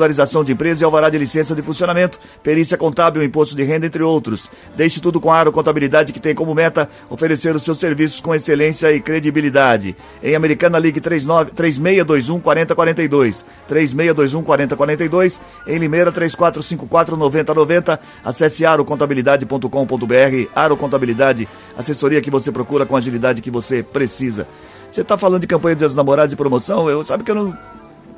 [0.06, 4.02] regularização de empresa e alvará de licença de funcionamento, perícia contábil, imposto de renda, entre
[4.02, 4.50] outros.
[4.76, 8.34] Deixe tudo com a Aro Contabilidade, que tem como meta oferecer os seus serviços com
[8.34, 9.96] excelência e credibilidade.
[10.22, 13.44] Em Americana, ligue 39 3621 4042.
[13.66, 15.40] 3621 4042.
[15.66, 18.00] Em Limeira, 3454 9090.
[18.24, 20.50] Acesse arocontabilidade.com.br.
[20.54, 24.46] Aro Contabilidade, assessoria que você procura com a agilidade que você precisa.
[24.90, 26.88] Você está falando de campanha dos namorados de promoção?
[26.88, 27.58] Eu sabe que eu não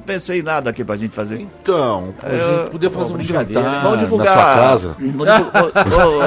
[0.09, 1.39] pensei em nada aqui pra gente fazer.
[1.41, 4.35] Então, a gente podia fazer um jantar Vamos divulgar.
[4.37, 4.97] na sua casa.
[4.99, 6.21] Vamos divu- vou- vou-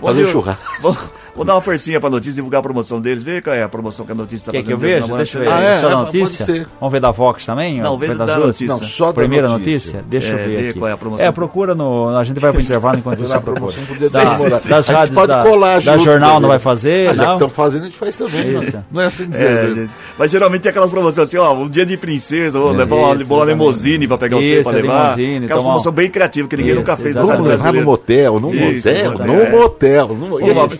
[0.00, 1.10] vou Fazer um churrasco.
[1.34, 3.22] Vou, dar uma forcinha pra notícia, divulgar a promoção deles.
[3.22, 4.66] Vê qual é a promoção que a notícia tá Quer fazendo.
[4.66, 5.16] que eu veja?
[5.16, 5.48] Deixa eu ver.
[5.50, 5.78] Ah, é?
[5.78, 6.66] É, da notícia?
[6.80, 7.80] Vamos ver da Vox também?
[7.80, 8.46] Não, vê ver da das duas?
[8.48, 8.66] notícia.
[8.68, 9.94] Não, só da Primeira notícia.
[9.98, 10.04] notícia?
[10.08, 10.78] Deixa É, eu ver vê aqui.
[10.78, 11.26] qual é a promoção.
[11.26, 12.08] É, procura no.
[12.16, 13.74] A gente vai pro intervalo enquanto você procura.
[14.12, 17.08] Da- das A gente rádios pode da, colar da junto, jornal não vai fazer?
[17.08, 17.32] Ah, já que não?
[17.34, 18.62] estão fazendo, a gente faz também.
[18.62, 18.72] Isso.
[18.76, 19.28] Não, não é assim.
[19.32, 19.88] É, né?
[20.18, 23.22] Mas geralmente tem aquelas promoções assim, ó, um dia de princesa, ou levar uma, isso,
[23.22, 23.48] exatamente.
[23.48, 25.10] limousine pra pegar o seu Isso, pra levar.
[25.14, 27.14] Aquelas promoções bem criativas que ninguém Isso, nunca fez.
[27.16, 29.26] Vamos levar no motel, num Isso, motel, é.
[29.26, 30.06] num motel.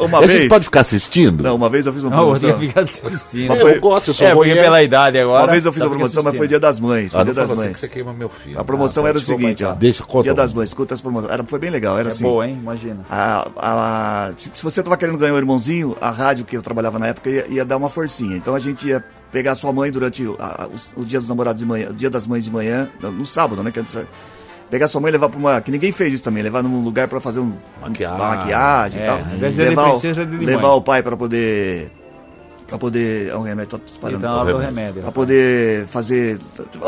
[0.01, 1.43] Uma- E a a vez- pode ficar assistindo?
[1.43, 2.51] Não, uma vez eu fiz uma Não, promoção.
[2.51, 3.49] eu fica assistindo.
[3.49, 4.65] Mas foi- eu gosto, eu sou É, porque voyeur.
[4.65, 5.45] pela idade agora.
[5.45, 6.49] Uma vez eu fiz uma promoção, mas foi assistindo.
[6.49, 7.13] dia das mães.
[7.13, 7.73] Foi Ah, dia não das assim mães.
[7.73, 8.59] que você queima meu filho.
[8.61, 9.73] A promoção Ah, era o seguinte, ó.
[9.75, 10.25] Deixa, conta.
[10.25, 11.33] Dia das mães, escuta as promoções.
[11.33, 12.23] Era, foi bem legal, era É assim.
[12.25, 12.59] boa, hein?
[12.61, 13.01] Imagina.
[13.11, 16.99] A, a- se se você tava querendo ganhar um irmãozinho, a rádio que eu trabalhava
[16.99, 18.37] na época ia, ia dar uma forcinha.
[18.37, 21.19] Então a gente ia pegar a sua mãe durante o, a- a- os- o dia
[21.19, 23.71] dos namorados de manhã, o dia das mães de manhã, no, no sábado, né?
[23.71, 23.97] Que antes,
[24.71, 25.61] pegar sua mãe e levar pra uma.
[25.61, 28.17] Que ninguém fez isso também, levar num lugar pra fazer um, Maquiagem.
[28.21, 29.21] uma maquiagem É, e tal.
[29.65, 31.91] levar, princesa, de levar o pai pra poder.
[32.67, 33.29] Pra poder.
[33.29, 34.21] É um remédio, tô espalhando.
[34.21, 35.03] Então, deu remédio.
[35.03, 36.39] Pra poder fazer.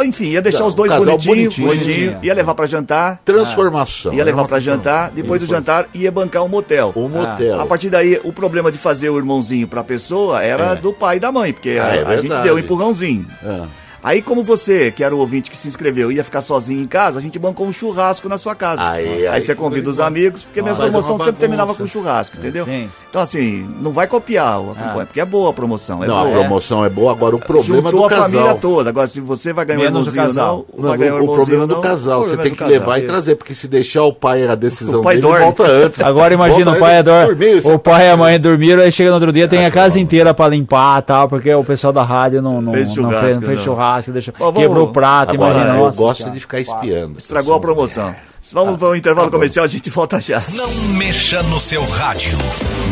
[0.05, 1.67] Enfim, ia deixar os dois bonitinhos, bonitinho.
[1.69, 3.21] bonitinho, ia levar pra jantar.
[3.25, 4.12] Transformação.
[4.15, 6.95] Ia levar uma pra jantar, depois do jantar ia bancar um motel.
[6.97, 7.61] Um motel.
[7.61, 10.77] A partir daí, o problema de fazer o irmãozinho pra pessoa era É.
[10.77, 13.27] do pai e da mãe, porque Ah, a, é a gente deu um empurrãozinho.
[13.45, 13.62] É.
[14.07, 17.19] Aí, como você, que era o ouvinte que se inscreveu, ia ficar sozinho em casa,
[17.19, 18.88] a gente bancou um churrasco na sua casa.
[18.88, 22.37] Aí- aí você convida os amigos, porque minha Mas é promoção sempre terminava com churrasco,
[22.38, 22.64] entendeu?
[22.64, 22.88] Sim.
[23.11, 26.05] Então, assim, não vai copiar o acompanha, porque é boa a promoção.
[26.05, 26.29] É Não, boa.
[26.29, 28.25] a promoção é boa, agora o problema Juntou do a casal.
[28.31, 28.90] família toda.
[28.90, 30.64] Agora, se você vai ganhar Menos o casal.
[30.79, 33.07] não, vai ganhar o irmãozinho problema do casal, o você tem que casal, levar e
[33.07, 35.45] trazer, porque se deixar o pai a decisão O pai dele, dorme.
[35.47, 36.01] volta antes.
[36.01, 37.35] Agora imagina, o pai adora.
[37.64, 39.75] O pai e a tá- mãe dormiram, aí chega no outro dia, tem a Acho
[39.75, 44.12] casa inteira pra limpar e tal, porque o pessoal da rádio não, Fez churrasco, churrasco,
[44.12, 45.74] deixou, vamos- quebrou o prato, Agora, imagina.
[45.78, 46.35] eu nossa gosto senhora.
[46.35, 47.18] de ficar espiando.
[47.18, 48.14] Estragou a promoção.
[48.52, 50.40] Vamos para o intervalo comercial, a gente volta já.
[50.54, 52.38] Não mexa no seu rádio.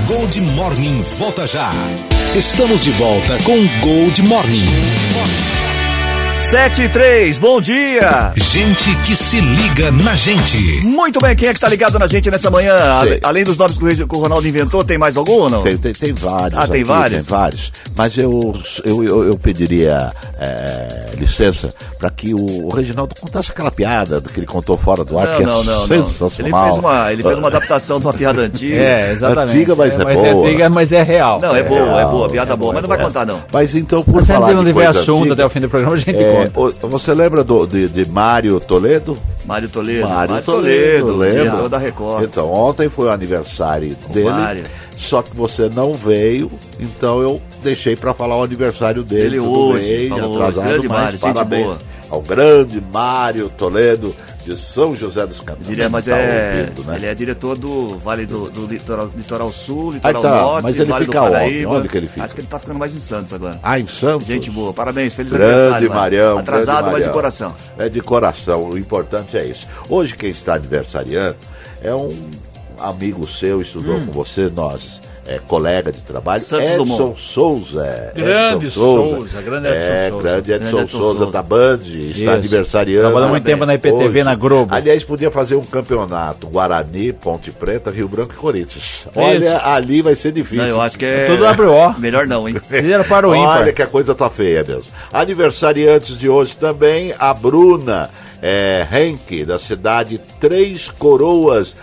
[0.09, 1.71] Gold Morning volta já.
[2.35, 4.67] Estamos de volta com Gold Morning.
[6.55, 8.33] 7 e 3, bom dia!
[8.37, 10.57] Gente que se liga na gente.
[10.85, 12.77] Muito bem, quem é que tá ligado na gente nessa manhã?
[13.03, 13.19] Sei.
[13.25, 15.63] Além dos nomes que o Ronaldo inventou, tem mais algum ou não?
[15.65, 16.57] Tem, tem, tem vários.
[16.57, 17.27] Ah, tem aqui, vários?
[17.27, 17.73] Tem vários.
[17.97, 23.73] Mas eu, eu, eu, eu pediria é, licença para que o, o Reginaldo contasse aquela
[23.73, 25.87] piada que ele contou fora do ar, Não, que é não, não, não.
[25.89, 26.63] sensacional.
[26.63, 28.77] Ele fez, uma, ele fez uma adaptação de uma piada antiga.
[28.77, 29.57] É, exatamente.
[29.57, 30.47] Antiga, mas é mas boa.
[30.47, 31.41] antiga, mas é real.
[31.41, 33.43] Não, é boa, é real, boa, piada é boa, mas não vai contar não.
[33.53, 35.95] Mas então, por Mas falar de tiver coisa assunto antiga, até o fim do programa,
[35.95, 39.17] a gente é, o- você lembra do, de, de Mário Toledo?
[39.45, 40.09] Mário Toledo.
[40.09, 41.43] Mário Toledo, Toledo, lembra?
[41.45, 42.25] diretor da Record.
[42.25, 44.31] Então, ontem foi o aniversário dele.
[44.31, 44.65] Mário.
[44.97, 49.37] Só que você não veio, então eu deixei para falar o aniversário dele.
[49.37, 51.77] Ele hoje, bem, falou atrasado, mas Mário, parabéns
[52.09, 55.67] ao grande Mário Toledo de São José dos Campos.
[55.67, 56.61] Diria, mas Tá é.
[56.61, 56.97] ouvindo, né?
[56.97, 60.91] Ele é diretor do Vale do, do litoral, litoral Sul, Litoral tá, Norte, mas ele
[60.91, 61.31] Vale fica do?
[61.31, 61.71] Paraíba.
[61.71, 62.25] Onde que ele fica?
[62.25, 63.59] Acho que ele tá ficando mais em Santos agora.
[63.63, 64.27] Ah, em Santos?
[64.27, 65.91] Gente boa, parabéns, feliz Grande aniversário.
[65.91, 66.39] Marião.
[66.39, 67.55] Atrasado, grande mas de coração.
[67.79, 69.67] É de coração, o importante é isso.
[69.89, 71.37] Hoje quem está aniversariando
[71.83, 72.15] é um
[72.79, 75.01] amigo seu, estudou com você, nós.
[75.27, 76.43] É colega de trabalho.
[76.45, 77.21] Santos Edson Dumont.
[77.21, 78.13] Souza.
[78.15, 80.23] Grande Edson Souza, grande Edson é, Souza.
[80.23, 81.33] grande Edson, Grande Edson Souza, Souza.
[81.33, 82.31] da Band, está Isso.
[82.31, 83.05] aniversariando.
[83.07, 84.25] Trabalhou muito tempo na IPTV, Hoje.
[84.25, 84.75] na Globo.
[84.75, 89.09] Aliás, podia fazer um campeonato Guarani, Ponte Preta, Rio Branco e Corinthians.
[89.17, 90.63] Olha, ali vai ser difícil.
[90.65, 91.27] Não, eu acho que é.
[91.27, 91.95] Tudo WO.
[91.99, 92.57] Melhor não, hein?
[92.69, 93.73] Fizeram para o Olha ímpar.
[93.73, 94.85] que a coisa tá feia mesmo.
[95.13, 98.11] Aniversariantes de hoje também, a Bruna
[98.47, 101.75] é, Henke, da cidade Três Coroas,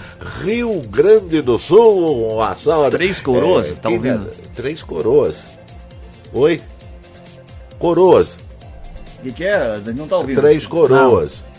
[0.43, 2.33] Rio Grande do Sul.
[2.35, 2.91] Uma salva.
[2.91, 3.67] Três Coroas?
[3.81, 4.29] Tá que- ouvindo?
[4.55, 5.43] Três Coroas.
[6.31, 6.61] Oi?
[7.79, 8.37] Coroas.
[9.19, 9.81] O que, que é?
[9.95, 10.39] Não tá ouvindo.
[10.39, 11.43] Três Coroas.
[11.47, 11.50] E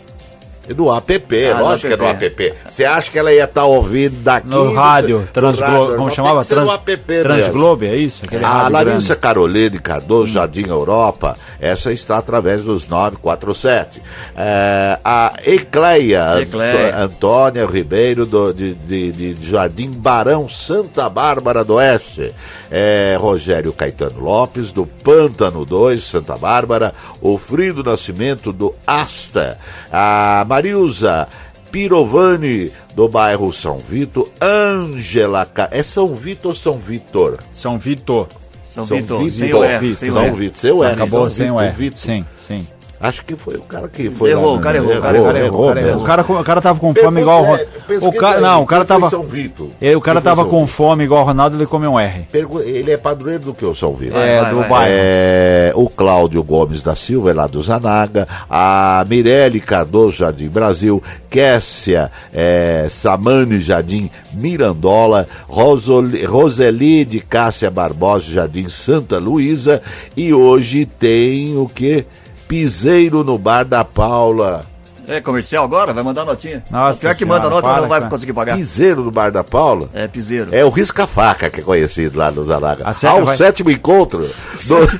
[0.75, 2.53] No app, Ah, lógico que é no app.
[2.69, 4.49] Você acha que ela ia estar ouvindo daqui?
[4.49, 6.45] No rádio, Transglobe, como chamava?
[6.45, 8.21] Trans- app é isso?
[8.41, 9.15] A rádio Larissa grande.
[9.19, 14.01] Caroline Cardoso, Jardim Europa, essa está através dos 947.
[14.35, 16.95] É, a Ecleia, Ecleia.
[16.97, 22.33] Antônia Ribeiro, do- de, de- de Jardim Barão, Santa Bárbara do Oeste.
[22.71, 26.93] É, Rogério Caetano Lopes, do Pântano 2, Santa Bárbara.
[27.21, 29.59] O Frido Nascimento, do Asta.
[29.91, 31.27] A Marilza
[31.71, 34.29] Pirovani, do bairro São Vitor.
[34.39, 35.49] Ângela...
[35.71, 37.39] É São Vitor ou São Vitor?
[37.55, 38.27] São Vitor.
[38.69, 39.31] São São Vitor, Vitor.
[39.31, 40.31] sem o R, o São R.
[40.35, 40.93] Vitor, seu R.
[40.93, 41.75] Acabou São sem o Vitor, R.
[41.75, 41.99] Vitor.
[41.99, 42.67] Sim, sim.
[43.03, 44.29] Acho que foi o cara que foi.
[44.31, 45.91] Errou, lá, o cara errou, o cara errou, O cara errou, o cara errou.
[45.91, 46.01] mesmo.
[46.01, 49.09] O cara, o cara tava com fome igual o é, cara, não, o cara tava.
[49.09, 49.67] São Vitor?
[49.81, 52.25] Ele- o cara tava São com fome igual o Ronaldo, ele comeu um R.
[52.63, 54.17] Ele é padroeiro do que o São Vitor?
[54.21, 54.69] É, vai, do vai.
[54.69, 54.93] bairro.
[54.97, 61.03] É, o Cláudio Gomes da Silva, é lá do Zanaga, a Mirelle Cardoso, Jardim Brasil,
[61.29, 69.81] Kessia é, Samani, Jardim Mirandola, Rosoli- Roseli de Cássia Barbosa, Jardim Santa Luísa,
[70.15, 72.05] e hoje tem o que?
[72.57, 74.63] Piseiro no Bar da Paula.
[75.07, 75.91] É comercial agora?
[75.91, 76.63] Vai mandar notinha?
[76.69, 78.11] Nossa Pior que senhora, manda nota, para, não vai cara.
[78.11, 78.55] conseguir pagar.
[78.55, 79.89] Piseiro no Bar da Paula?
[79.91, 80.53] É, piseiro.
[80.53, 82.83] É o Risca-Faca que é conhecido lá no Zanaga.
[82.87, 84.19] A sétima Ao vai- sétimo encontro
[84.67, 84.99] do,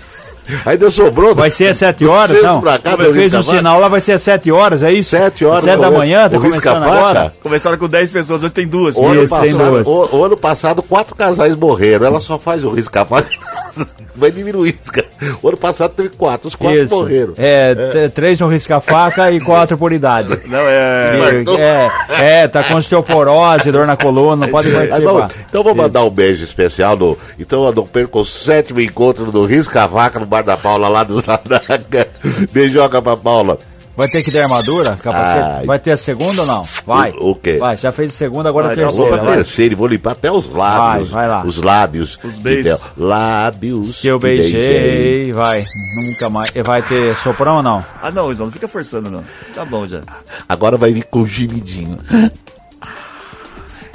[0.65, 1.33] Ainda sobrou.
[1.35, 2.61] Vai ser às 7 horas, não?
[2.61, 5.09] pra cá, fez um sinal lá, vai ser às 7 horas, é isso?
[5.11, 5.63] 7 horas.
[5.63, 7.33] 7 da manhã, tá começando agora?
[7.41, 8.95] Começaram com 10 pessoas, hoje tem duas.
[8.95, 9.87] O ano, Isso, tem passado, duas.
[9.87, 12.05] o, o ano passado, quatro casais morreram.
[12.05, 13.29] Ela só faz o risca-faca.
[14.15, 14.73] Vai diminuir.
[14.91, 15.07] cara.
[15.41, 16.47] O ano passado teve quatro.
[16.47, 16.93] Os quatro Isso.
[16.95, 17.33] morreram.
[17.35, 20.27] É, t- três no risca-faca e quatro por idade.
[20.47, 21.43] Não, é.
[21.57, 25.11] É, é, tá com osteoporose, dor na coluna, não pode Aí participar.
[25.11, 26.95] vamos- então vou mandar um beijo especial.
[26.95, 31.03] No, então eu não perco o sétimo encontro do Risca-Vaca no Bar da Paula, lá
[31.03, 32.07] do Zanaga.
[32.51, 33.59] Beijoca pra Paula.
[33.95, 34.97] Vai ter que ter armadura?
[34.99, 35.45] Capacete?
[35.59, 35.65] Ai.
[35.67, 36.67] Vai ter a segunda ou não?
[36.87, 37.11] Vai.
[37.11, 37.57] O- o quê?
[37.59, 39.17] Vai, já fez a segunda, agora a Vai, tá Eu vou terceira.
[39.17, 39.35] pra vai.
[39.35, 41.09] terceira e vou limpar até os lábios.
[41.11, 41.45] Vai, vai lá.
[41.45, 42.17] Os lábios.
[42.23, 42.79] Os beijos.
[42.97, 44.01] Lábios.
[44.01, 45.63] Que eu que beijei, vai.
[45.95, 46.51] Nunca mais.
[46.65, 47.85] Vai ter soprão ou não?
[48.01, 49.23] Ah, não, Isão, não fica forçando, não.
[49.53, 50.01] Tá bom já.
[50.49, 51.99] Agora vai vir com o gemidinho.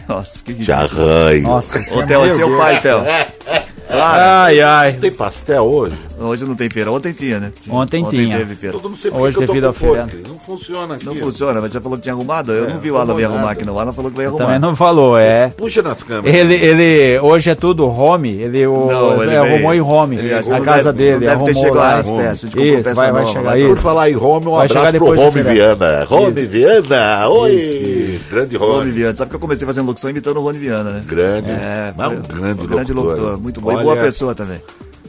[0.06, 1.42] Nossa, que Te arranho.
[1.42, 3.00] Nossa, Ô, Theo, é seu pai, Theo.
[3.88, 4.22] Claro.
[4.22, 4.92] Ai, ai.
[4.94, 5.96] Tem pastel hoje?
[6.20, 6.90] Hoje não tem feira.
[6.92, 7.52] Ontem tinha, né?
[7.70, 8.36] Ontem tinha.
[8.38, 8.76] teve feira.
[8.76, 9.72] Eu não sei Hoje, devido ao.
[9.72, 10.26] Cris.
[10.28, 11.06] Não funciona aqui.
[11.06, 12.52] Não funciona, mas você falou que tinha arrumado?
[12.52, 13.74] Eu não vi o Alan vir arrumar aqui, não.
[13.74, 14.44] O Alan falou que vai arrumar.
[14.44, 15.48] Também não falou, é.
[15.56, 16.36] Puxa nas câmeras.
[16.38, 20.16] Ele, ele, hoje é tudo home, ele, o, Não, ele ele arrumou veio- em home,
[20.18, 21.98] ele a casa deve- dele, deve ter arrumou chegado lá.
[22.30, 23.66] as Isso, vai, vai chegar aí.
[23.68, 25.42] Por falar em Home, um Vai abraço pro Home.
[25.42, 26.06] Viana.
[26.10, 27.97] Home Viana, oi!
[28.30, 28.90] Grande Rony Home.
[28.90, 29.16] Viana.
[29.16, 31.02] Sabe que eu comecei fazendo locução imitando o Rony Viana, né?
[31.06, 31.50] Grande.
[31.50, 33.18] É, foi um grande, um grande locutor.
[33.18, 33.40] locutor.
[33.40, 33.72] Muito bom.
[33.72, 34.60] E Olha, boa pessoa também.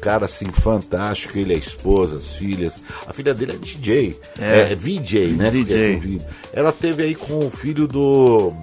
[0.01, 1.38] Cara, assim, fantástico.
[1.38, 2.76] Ele é a esposa, as filhas.
[3.05, 4.20] A filha dele é DJ.
[4.39, 4.72] É.
[4.72, 5.49] É, VJ, né?
[5.51, 6.20] DJ.
[6.53, 6.59] É.
[6.59, 8.53] Ela teve aí com o filho do.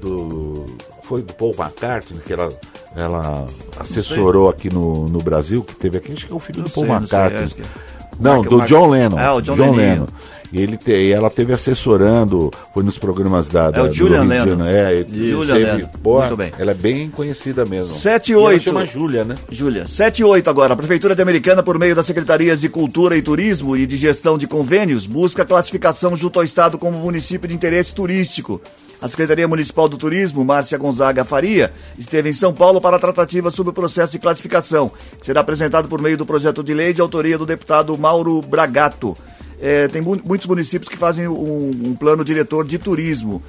[0.00, 0.66] Do.
[1.04, 2.50] Foi do Paul McCartney, que ela.
[2.96, 3.46] Ela
[3.76, 6.70] assessorou aqui no, no Brasil, que teve aqui, acho que é o filho Não do
[6.72, 7.64] Paul sei, sei, McCartney.
[7.64, 8.03] é.
[8.18, 9.18] Não, Mark- do Mark- John Lennon.
[9.18, 10.06] Ah, o John Lennon.
[10.52, 13.72] E ele te, ela teve assessorando, foi nos programas da.
[13.72, 14.64] da É o Julian Lennon.
[14.64, 15.88] É, Julian teve, Lennon.
[16.00, 16.52] pô, Muito bem.
[16.56, 17.92] Ela é bem conhecida mesmo.
[17.92, 18.62] Sete e E ela oito.
[18.62, 19.36] chama Júlia, né?
[19.50, 20.74] Júlia, 7 e 8 agora.
[20.74, 24.38] A Prefeitura de Americana, por meio das Secretarias de Cultura e Turismo e de Gestão
[24.38, 28.60] de Convênios, busca classificação junto ao Estado como município de interesse turístico.
[29.02, 33.50] A Secretaria Municipal do Turismo, Márcia Gonzaga Faria, esteve em São Paulo para a tratativa
[33.50, 37.00] sobre o processo de classificação, que será apresentado por meio do projeto de lei de
[37.00, 39.16] autoria do deputado Mauro Bragato.
[39.60, 43.42] É, tem mu- muitos municípios que fazem um, um plano diretor de turismo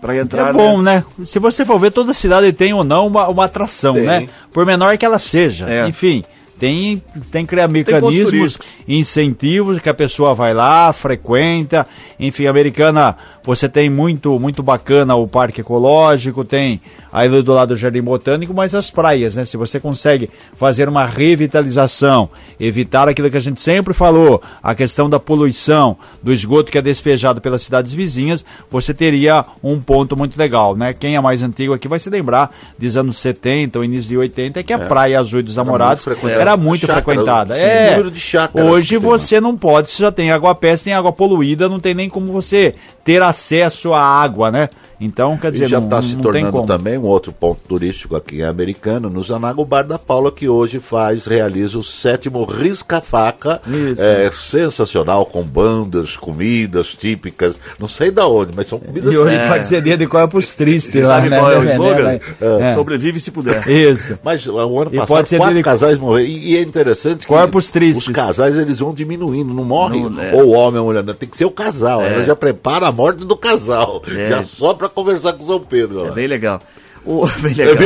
[0.00, 0.50] para entrar.
[0.50, 1.26] É bom, nessa- né?
[1.26, 4.04] Se você for ver, toda cidade tem ou não uma, uma atração, Tem.
[4.04, 4.28] né?
[4.52, 5.68] Por menor que ela seja.
[5.70, 5.86] É.
[5.86, 6.24] Enfim,
[6.58, 11.86] tem, tem que criar mecanismos, incentivos que a pessoa vai lá, frequenta.
[12.20, 16.80] Enfim, americana, você tem muito, muito bacana o parque ecológico, tem
[17.12, 19.44] aí do lado do Jardim Botânico, mas as praias, né?
[19.44, 25.10] Se você consegue fazer uma revitalização, evitar aquilo que a gente sempre falou, a questão
[25.10, 30.38] da poluição, do esgoto que é despejado pelas cidades vizinhas, você teria um ponto muito
[30.38, 30.92] legal, né?
[30.92, 34.62] Quem é mais antigo aqui vai se lembrar dos anos 70, o início de 80,
[34.62, 36.40] que a Praia Azul dos Namorados muito frequentada.
[36.40, 37.58] era muito Chácara, frequentada.
[37.58, 40.92] É, número de chácaras hoje tem você não pode, você já tem água pés, tem
[40.92, 42.74] água poluída, não tem nem como você
[43.04, 44.68] ter acesso à água, né?
[45.00, 48.42] Então, quer dizer, E já está se tornando também um outro ponto turístico aqui em
[48.44, 53.60] Americano, no Zanaga, o Bar da Paula, que hoje faz, realiza o sétimo Risca-Faca.
[53.66, 54.00] Isso.
[54.00, 59.36] É sensacional, com bandas, comidas típicas, não sei da onde, mas são comidas E hoje
[59.48, 61.38] pode ser dia de qual é pros tristes lá, sabe né?
[61.38, 62.04] qual é o Né, slogan?
[62.04, 62.20] né,
[62.60, 62.74] né?
[62.74, 63.66] Sobrevive se puder.
[63.68, 64.16] Isso.
[64.22, 66.28] Mas uh, o ano E passado quatro dele- casais morreram.
[66.28, 68.06] E, e é interessante que Corpos tristes.
[68.06, 70.32] os casais eles vão diminuindo, não morre Não, é.
[70.32, 72.02] ou o homem ou a mulher, não, tem que ser o casal.
[72.02, 74.28] Ela já prepara a morte do casal, É.
[74.30, 76.06] já só para conversar com São Pedro.
[76.06, 76.60] É bem legal.
[77.04, 77.74] O, bem legal.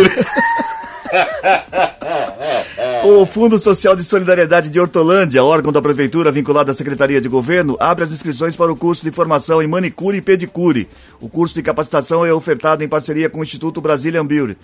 [3.04, 7.76] O Fundo Social de Solidariedade de Hortolândia, órgão da Prefeitura vinculado à Secretaria de Governo,
[7.78, 10.88] abre as inscrições para o curso de formação em manicure e pedicure.
[11.20, 14.56] O curso de capacitação é ofertado em parceria com o Instituto Brazilian Beauty.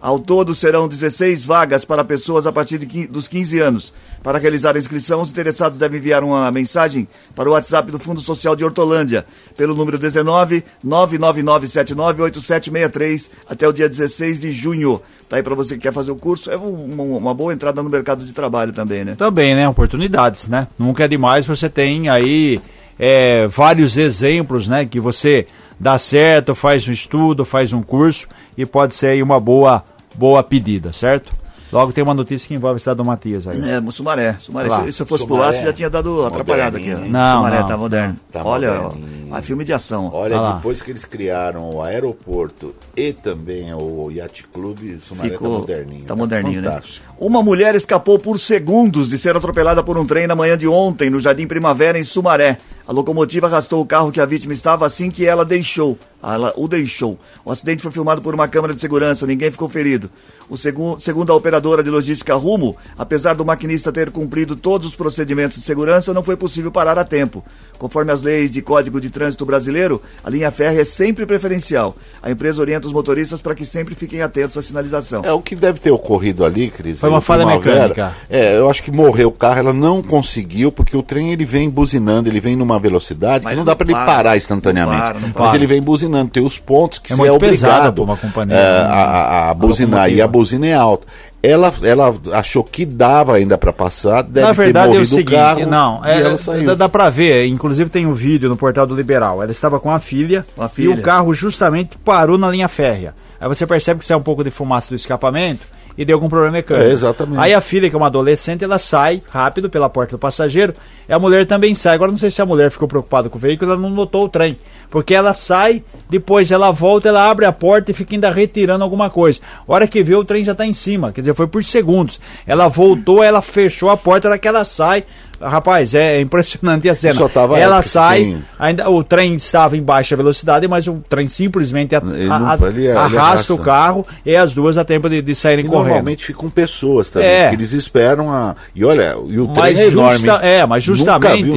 [0.00, 3.92] Ao todo, serão 16 vagas para pessoas a partir de dos 15 anos.
[4.22, 8.20] Para realizar a inscrição, os interessados devem enviar uma mensagem para o WhatsApp do Fundo
[8.20, 9.26] Social de Hortolândia,
[9.56, 15.00] pelo número 19 999798763 até o dia 16 de junho.
[15.28, 16.50] Tá aí para você que quer fazer o curso.
[16.50, 19.14] É um- uma, uma boa entrada no mercado de trabalho também, né?
[19.16, 19.68] Também, né?
[19.68, 20.66] Oportunidades, né?
[20.78, 22.60] Nunca é demais, você tem aí
[22.98, 24.84] é, vários exemplos, né?
[24.84, 25.46] Que você
[25.78, 28.26] dá certo, faz um estudo, faz um curso
[28.58, 29.82] e pode ser aí uma boa,
[30.14, 31.30] boa pedida, certo?
[31.72, 33.60] Logo tem uma notícia que envolve o estado do Matias aí.
[33.70, 34.36] É, Sumaré.
[34.40, 34.68] Sumaré.
[34.68, 34.82] Lá.
[34.84, 35.42] Se, se eu fosse Sumaré.
[35.42, 36.92] pular, você já tinha dado atrapalhado aqui.
[36.92, 36.98] ó.
[36.98, 38.16] Não, Sumaré não, tá moderno.
[38.32, 38.92] Tá Olha, ó,
[39.30, 40.10] a filme de ação.
[40.12, 45.48] Olha, Ah depois que eles criaram o aeroporto e também o Yacht Club, Sumaré Ficou,
[45.48, 46.04] tá moderninho.
[46.06, 46.68] Tá moderninho, né?
[46.70, 47.06] Fantástico.
[47.20, 51.08] Uma mulher escapou por segundos de ser atropelada por um trem na manhã de ontem,
[51.08, 52.58] no Jardim Primavera, em Sumaré.
[52.88, 55.96] A locomotiva arrastou o carro que a vítima estava assim que ela deixou.
[56.22, 57.18] Ela o deixou.
[57.44, 60.10] O acidente foi filmado por uma câmera de segurança, ninguém ficou ferido.
[60.48, 64.96] O segu segundo a operadora de logística Rumo, apesar do maquinista ter cumprido todos os
[64.96, 67.44] procedimentos de segurança, não foi possível parar a tempo.
[67.78, 71.96] Conforme as leis de Código de Trânsito Brasileiro, a linha férrea é sempre preferencial.
[72.22, 75.22] A empresa orienta os motoristas para que sempre fiquem atentos à sinalização.
[75.24, 76.98] É o que deve ter ocorrido ali, Cris.
[76.98, 78.12] Foi uma falha mecânica.
[78.28, 81.70] É, eu acho que morreu o carro, ela não conseguiu, porque o trem ele vem
[81.70, 84.98] buzinando, ele vem numa velocidade Mas que não não dá para ele para, parar instantaneamente.
[84.98, 85.56] não para, não Mas para.
[85.56, 88.60] ele vem buzinando, tem os pontos que É você é muito pesado obrigado companhia, é,
[88.60, 88.86] né?
[88.88, 91.06] a, a- a buzinar, e a buzina é alta.
[91.42, 95.06] Ela, ela achou que dava ainda para passar, deve Na verdade ter é o morrido
[95.16, 96.66] seguinte, o carro não, e é, ela saiu.
[96.66, 99.42] dá, dá pra ver, inclusive tem um vídeo no portal do Liberal.
[99.42, 100.90] Ela estava com a filha, a e filha.
[100.94, 103.14] o carro justamente parou na linha férrea.
[103.40, 105.64] Aí você percebe que sai um pouco de fumaça do escapamento
[105.96, 106.86] e deu algum problema mecânico.
[106.86, 107.40] É, exatamente.
[107.40, 110.74] Aí a filha, que é uma adolescente, ela sai rápido pela porta do passageiro
[111.08, 111.94] e a mulher também sai.
[111.94, 114.28] Agora não sei se a mulher ficou preocupada com o veículo, ela não notou o
[114.28, 114.58] trem.
[114.90, 119.08] Porque ela sai, depois ela volta, ela abre a porta e fica ainda retirando alguma
[119.08, 119.40] coisa.
[119.66, 121.12] A hora que vê, o trem já está em cima.
[121.12, 122.20] Quer dizer, foi por segundos.
[122.46, 125.04] Ela voltou, ela fechou a porta, a hora que ela sai.
[125.42, 127.14] Rapaz, é impressionante a cena.
[127.58, 131.94] Ela que sai, tem- ainda o trem estava em baixa velocidade, mas o trem simplesmente
[131.94, 133.54] a- Ele não- a- ele- ele arrasta, arrasta.
[133.54, 135.84] o carro e as duas a tempo de, de saírem E correndo.
[135.86, 137.48] normalmente ficam pessoas também, É.
[137.48, 138.54] que eles esperam a.
[138.74, 140.18] E olha, e o trem Mas, é enorme.
[140.18, 141.50] justa- é, mas justamente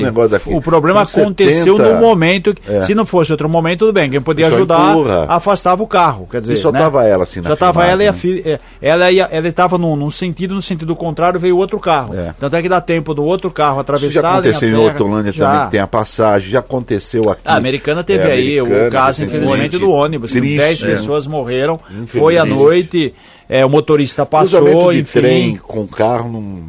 [0.48, 2.54] um o problema São aconteceu 70 no momento.
[2.54, 2.82] que- É.
[2.84, 4.10] Se não fosse outro momento, tudo bem.
[4.10, 5.26] Quem podia ajudar empurra.
[5.30, 6.28] afastava o carro.
[6.30, 6.80] Quer dizer, só né?
[6.80, 8.60] tava ela, assim, na Só tava ela e a filmagem, filha.
[8.82, 12.14] é, Ela ia, ela estava num, num sentido, no sentido contrário, veio outro carro.
[12.16, 12.34] É.
[12.40, 14.12] Tanto é que dá tempo do outro carro Isso atravessar.
[14.12, 14.86] já a linha aconteceu em.
[14.86, 15.46] Hortolândia Já.
[15.52, 17.42] também, que tem a passagem, já aconteceu aqui.
[17.46, 20.32] A americana teve É, aí Americana, o caso, infelizmente, do ônibus.
[20.32, 20.86] Triste, 10 é.
[20.88, 21.80] pessoas morreram.
[22.08, 23.14] Foi à noite,
[23.50, 25.20] é, o motorista passou, de enfim.
[25.20, 26.64] trem com carro não,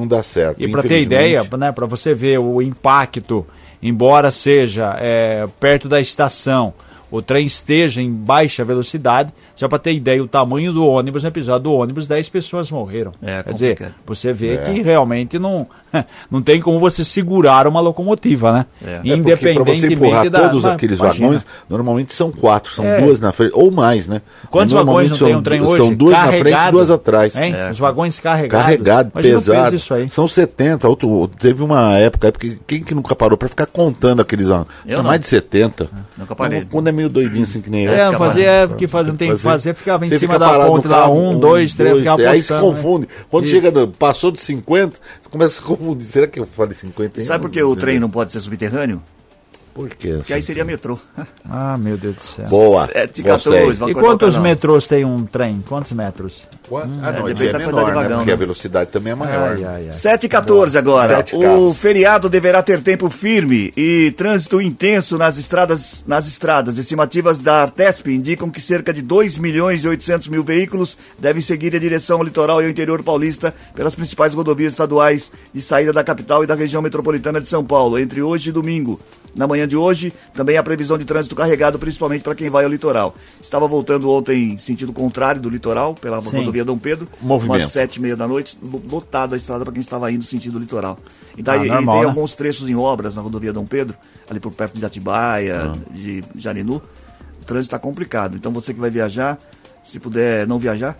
[0.00, 0.60] não dá certo.
[0.62, 3.46] E para ter ideia, né, para você ver o impacto,
[3.82, 6.72] embora seja é, perto da estação,
[7.10, 9.32] o trem esteja em baixa velocidade,
[9.62, 13.12] só para ter ideia o tamanho do ônibus, no episódio do ônibus, 10 pessoas morreram.
[13.22, 14.56] É, Quer dizer, você vê É.
[14.58, 15.66] que realmente não,
[16.30, 18.66] não tem como você segurar uma locomotiva, né?
[18.84, 18.90] É.
[18.92, 20.40] É porque você Independentemente empurrar da.
[20.48, 21.26] todos mas, aqueles imagina.
[21.28, 23.00] vagões, normalmente são quatro, são É.
[23.00, 24.20] duas na frente, ou mais, né?
[24.50, 25.76] Quantos vagões não normalmente tem são um trem hoje?
[25.82, 27.36] São duas na frente e Carregado, duas atrás.
[27.36, 27.70] É.
[27.70, 28.66] Os vagões carregados.
[28.66, 29.76] Carregado, pesado.
[29.76, 30.10] Isso aí.
[30.10, 30.88] São 70.
[30.88, 34.66] Outro, teve uma época, época que quem que nunca parou pra ficar contando aqueles anos?
[34.86, 35.04] Eu não.
[35.04, 35.88] mais de 70.
[36.18, 36.66] Nunca parei.
[36.70, 37.92] Quando- é meio doidinho assim que nem eu.
[37.92, 40.66] É, fazia é, que faz, não tem que Fazer- ficava em Você cima fica da
[40.66, 42.60] ponte lá, carro, um, dois, três, ficava três, Aí se né?
[42.60, 43.08] confunde.
[43.30, 43.54] Quando Isso.
[43.54, 46.06] chega, no- passou de 50, você começa a confundir.
[46.06, 47.20] Será que eu falei 50?
[47.20, 47.26] hein?
[47.26, 49.02] Sabe por que o trem não pode ser subterrâneo?
[49.74, 50.16] Por quê?
[50.18, 50.98] Porque aí seria metrô.
[51.48, 52.44] Ah, meu Deus do céu.
[52.46, 52.86] Boa.
[52.92, 53.52] 7, gostei.
[53.52, 55.64] 14, vamos E quantos metrôs tem um trem?
[55.66, 56.46] Quantos metros?
[56.72, 56.94] Quanto?
[57.02, 57.92] Ah, É, não, depende é da menor, né?
[57.92, 58.32] vagão, Porque né?
[58.32, 59.50] a velocidade também é maior.
[59.58, 59.92] Ai, ai, ai.
[59.92, 61.16] 7 e 14 agora.
[61.16, 66.02] Sete, o feriado deverá ter tempo firme e trânsito intenso nas estradas.
[66.06, 66.78] Nas estradas.
[66.78, 71.76] Estimativas da Artesp indicam que cerca de 2 milhões e 800 mil veículos devem seguir
[71.76, 76.02] a direção ao litoral e ao interior paulista pelas principais rodovias estaduais de saída da
[76.02, 78.98] capital e da região metropolitana de São Paulo, entre hoje e domingo.
[79.34, 82.70] Na manhã de hoje, também há previsão de trânsito carregado, principalmente para quem vai ao
[82.70, 83.14] litoral.
[83.42, 86.36] Estava voltando ontem em sentido contrário do litoral, pela Sim.
[86.38, 87.60] rodovia Dom Pedro, Movimento.
[87.62, 90.58] umas sete e meia da noite, lo- lotada a estrada para quem estava indo sentido
[90.58, 90.98] litoral.
[91.36, 92.08] E, daí, Ah, normal, e tem né?
[92.10, 93.96] alguns trechos em obras na rodovia Dom Pedro,
[94.30, 95.78] ali por perto de Atibaia, Ah.
[95.92, 96.76] de Jarinu.
[97.40, 98.36] O trânsito está complicado.
[98.36, 99.38] Então você que vai viajar,
[99.82, 100.96] se puder não viajar,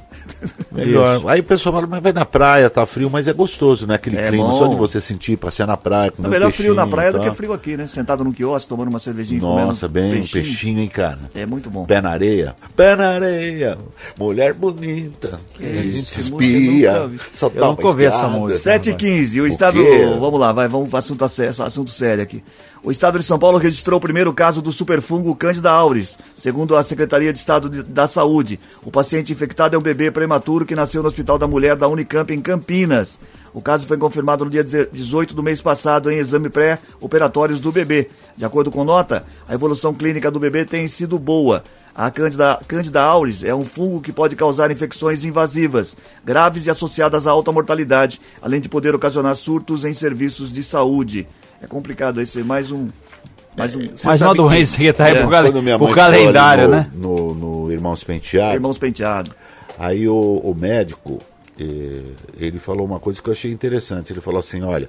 [0.75, 1.17] Melhor.
[1.19, 1.29] Isso.
[1.29, 3.95] Aí o pessoal fala, mas vai na praia, tá frio, mas é gostoso, né?
[3.97, 4.59] Aquele É clima, bom.
[4.59, 7.13] só de você sentir, passear na praia, comer é um melhor frio na peixinho praia
[7.13, 7.87] do que frio aqui, né?
[7.87, 11.19] Sentado num quiosque, tomando uma cervejinha, Nossa, bem um peixinho, hein, cara?
[11.35, 11.85] É muito bom.
[11.85, 12.55] Pé na areia.
[12.77, 13.77] Pé na areia.
[14.19, 15.41] Mulher bonita.
[15.55, 17.11] Que a gente isso, espia.
[17.33, 17.77] Só dá uma
[18.09, 18.59] essa música.
[18.61, 19.75] 7 e 15 o O estado.
[19.75, 20.07] quê?
[20.19, 22.43] Vamos lá, vai, vamos para assunto, assunto sério aqui.
[22.85, 26.19] O estado de São Paulo registrou o primeiro caso do superfungo Candida auris.
[26.35, 30.67] Segundo a Secretaria de Estado de- da Saúde, o paciente infectado é um bebê prematuro
[30.67, 33.21] que nasceu no Hospital da Mulher da Unicamp em Campinas.
[33.55, 38.11] O caso foi confirmado no dia 18 do mês passado em exame pré-operatórios do bebê.
[38.37, 41.63] De acordo com nota, a evolução clínica do bebê tem sido boa.
[41.95, 47.29] A Candida, Candida auris é um fungo que pode causar infecções invasivas, graves e associadas
[47.29, 51.29] a alta mortalidade, além de poder ocasionar surtos em serviços de saúde.
[51.63, 52.89] É complicado esse é mais um.
[53.57, 53.89] Mais um.
[54.05, 56.91] Mais uma doença que tá aí é, pro, cal- calendário, no, né?
[56.93, 59.31] No, no Irmãos Penteado, Irmãos penteado.
[59.79, 61.19] Aí o, o médico,
[61.59, 62.03] eh,
[62.39, 64.13] ele falou uma coisa que eu achei interessante.
[64.13, 64.89] Ele falou assim, olha,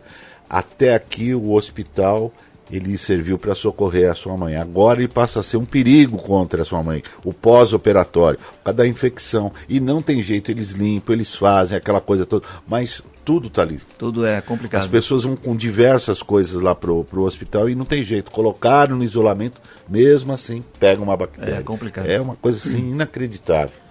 [0.49, 2.31] até aqui o hospital
[2.71, 4.55] ele serviu para socorrer a sua mãe.
[4.55, 8.77] Agora ele passa a ser um perigo contra a sua mãe, o pós-operatório, por causa
[8.77, 9.51] da infecção.
[9.69, 12.45] E não tem jeito, eles limpam, eles fazem aquela coisa toda.
[12.67, 13.79] Mas tudo tá ali.
[13.97, 14.81] Tudo é complicado.
[14.81, 18.31] As pessoas vão com diversas coisas lá pro, pro hospital e não tem jeito.
[18.31, 21.55] Colocaram no isolamento, mesmo assim, pega uma bactéria.
[21.55, 22.07] É complicado.
[22.07, 23.82] É uma coisa assim inacreditável.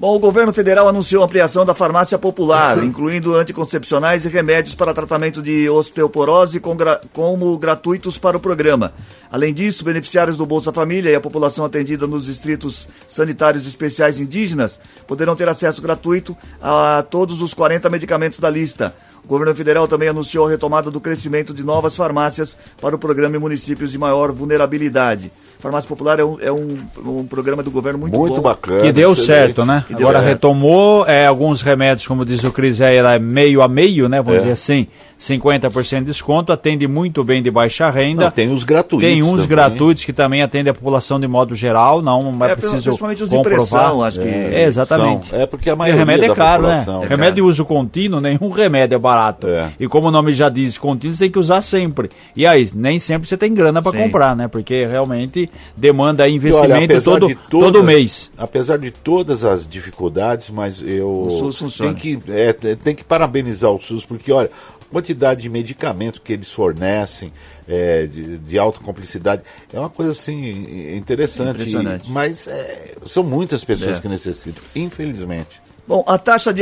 [0.00, 4.94] Bom, o governo federal anunciou a ampliação da farmácia popular, incluindo anticoncepcionais e remédios para
[4.94, 8.92] tratamento de osteoporose gra como gratuitos para o programa.
[9.28, 14.78] Além disso, beneficiários do Bolsa Família e a população atendida nos distritos sanitários especiais indígenas
[15.04, 18.94] poderão ter acesso gratuito a todos os 40 medicamentos da lista.
[19.24, 23.36] O governo federal também anunciou a retomada do crescimento de novas farmácias para o programa
[23.36, 25.32] em municípios de maior vulnerabilidade.
[25.58, 28.42] Farmácia Popular é um, é um, um programa do governo muito, Muito bom.
[28.42, 28.80] bacana.
[28.80, 29.26] Que deu excelente.
[29.26, 29.84] certo, né?
[29.88, 30.28] Deu Agora certo.
[30.28, 34.18] retomou é, alguns remédios, como diz o Cris, era meio a meio, né?
[34.22, 34.38] Vamos É.
[34.40, 34.86] dizer assim,
[35.18, 38.26] 50% de desconto, atende muito bem de baixa renda.
[38.26, 39.08] Não, tem os gratuitos.
[39.08, 39.48] Tem uns também.
[39.48, 43.28] gratuitos que também atendem a população de modo geral, não é, É, preciso principalmente os
[43.30, 43.58] de comprovar.
[43.82, 45.26] pressão, acho que- É, exatamente.
[45.30, 45.40] São.
[45.40, 46.78] É porque a E maioria remédio é da caro, né?
[46.78, 49.48] população- remédio de uso contínuo, nenhum remédio é barato.
[49.48, 49.72] É.
[49.80, 52.10] E como o nome já diz, contínuo você tem que usar sempre.
[52.36, 54.46] E aí, nem sempre você tem grana para comprar, né?
[54.46, 58.30] Porque realmente demanda olha, investimento apesar todo, de todas- todo mês.
[58.36, 61.92] Apesar de todas as dificuldades, mas eu O SUS funciona.
[61.94, 66.20] tem que é, tem- tem que parabenizar o SUS porque olha a quantidade de medicamento
[66.22, 67.32] que eles fornecem
[67.68, 69.42] é, de, de alta complicidade
[69.72, 71.50] é uma coisa assim interessante.
[71.60, 72.08] Impressionante.
[72.08, 74.00] E- mas é, são muitas pessoas É.
[74.00, 75.60] que necessitam, infelizmente.
[75.88, 76.60] Bom, a taxa de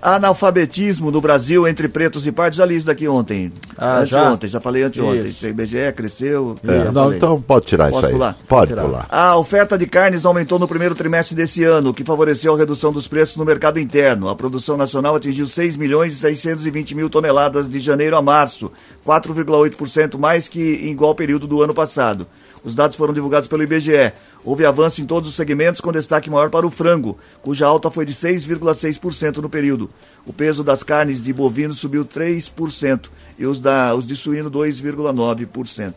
[0.00, 3.52] analfabetismo no Brasil entre pretos e pardos já li isso daqui ontem.
[3.76, 4.22] Ah, já?
[4.22, 4.60] anteontem, já?
[4.62, 5.26] falei anteontem.
[5.26, 5.44] Isso.
[5.44, 6.56] O IBGE cresceu.
[6.66, 7.16] É, já não, falei.
[7.18, 8.12] então pode tirar Posso isso aí.
[8.12, 8.36] pular?
[8.48, 8.82] Pode Tirar.
[8.84, 9.06] pular.
[9.10, 12.90] A oferta de carnes aumentou no primeiro trimestre desse ano, o que favoreceu a redução
[12.90, 14.30] dos preços no mercado interno.
[14.30, 18.72] A produção nacional atingiu 6 milhões e 620 mil toneladas de janeiro a março,
[19.06, 22.26] 4,8% mais que em igual período do ano passado.
[22.64, 24.12] Os dados foram divulgados pelo IBGE.
[24.44, 28.04] Houve avanço em todos os segmentos, com destaque maior para o frango, cuja alta foi
[28.04, 29.90] de 6,6% no período.
[30.24, 33.08] O peso das carnes de bovino subiu 3%
[33.38, 35.94] e os, da, os de suíno 2,9%.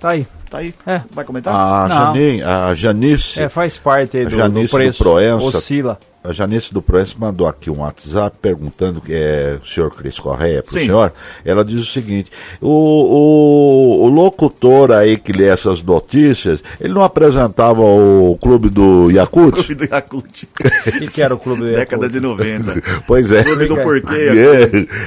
[0.00, 0.26] Tá aí.
[0.50, 0.74] Tá aí?
[0.86, 1.00] É.
[1.10, 1.54] Vai comentar?
[1.54, 2.14] A, Não.
[2.14, 5.02] Jani, a Janice, É, faz parte aí do, do Janice do preço.
[5.02, 5.44] Proença.
[5.44, 5.98] Oscila.
[6.24, 10.62] A Janice do Proença mandou aqui um WhatsApp perguntando que é o senhor Cris Correia
[10.62, 11.12] para o senhor.
[11.44, 17.02] Ela diz o seguinte: o, o, o locutor aí que lê essas notícias, ele não
[17.02, 19.54] apresentava o clube do Yakult?
[19.54, 20.44] Clube do Yakult.
[20.44, 22.82] O que, que era o clube do Década de 90.
[23.06, 23.42] Pois é.
[23.42, 24.12] Clube do porquê.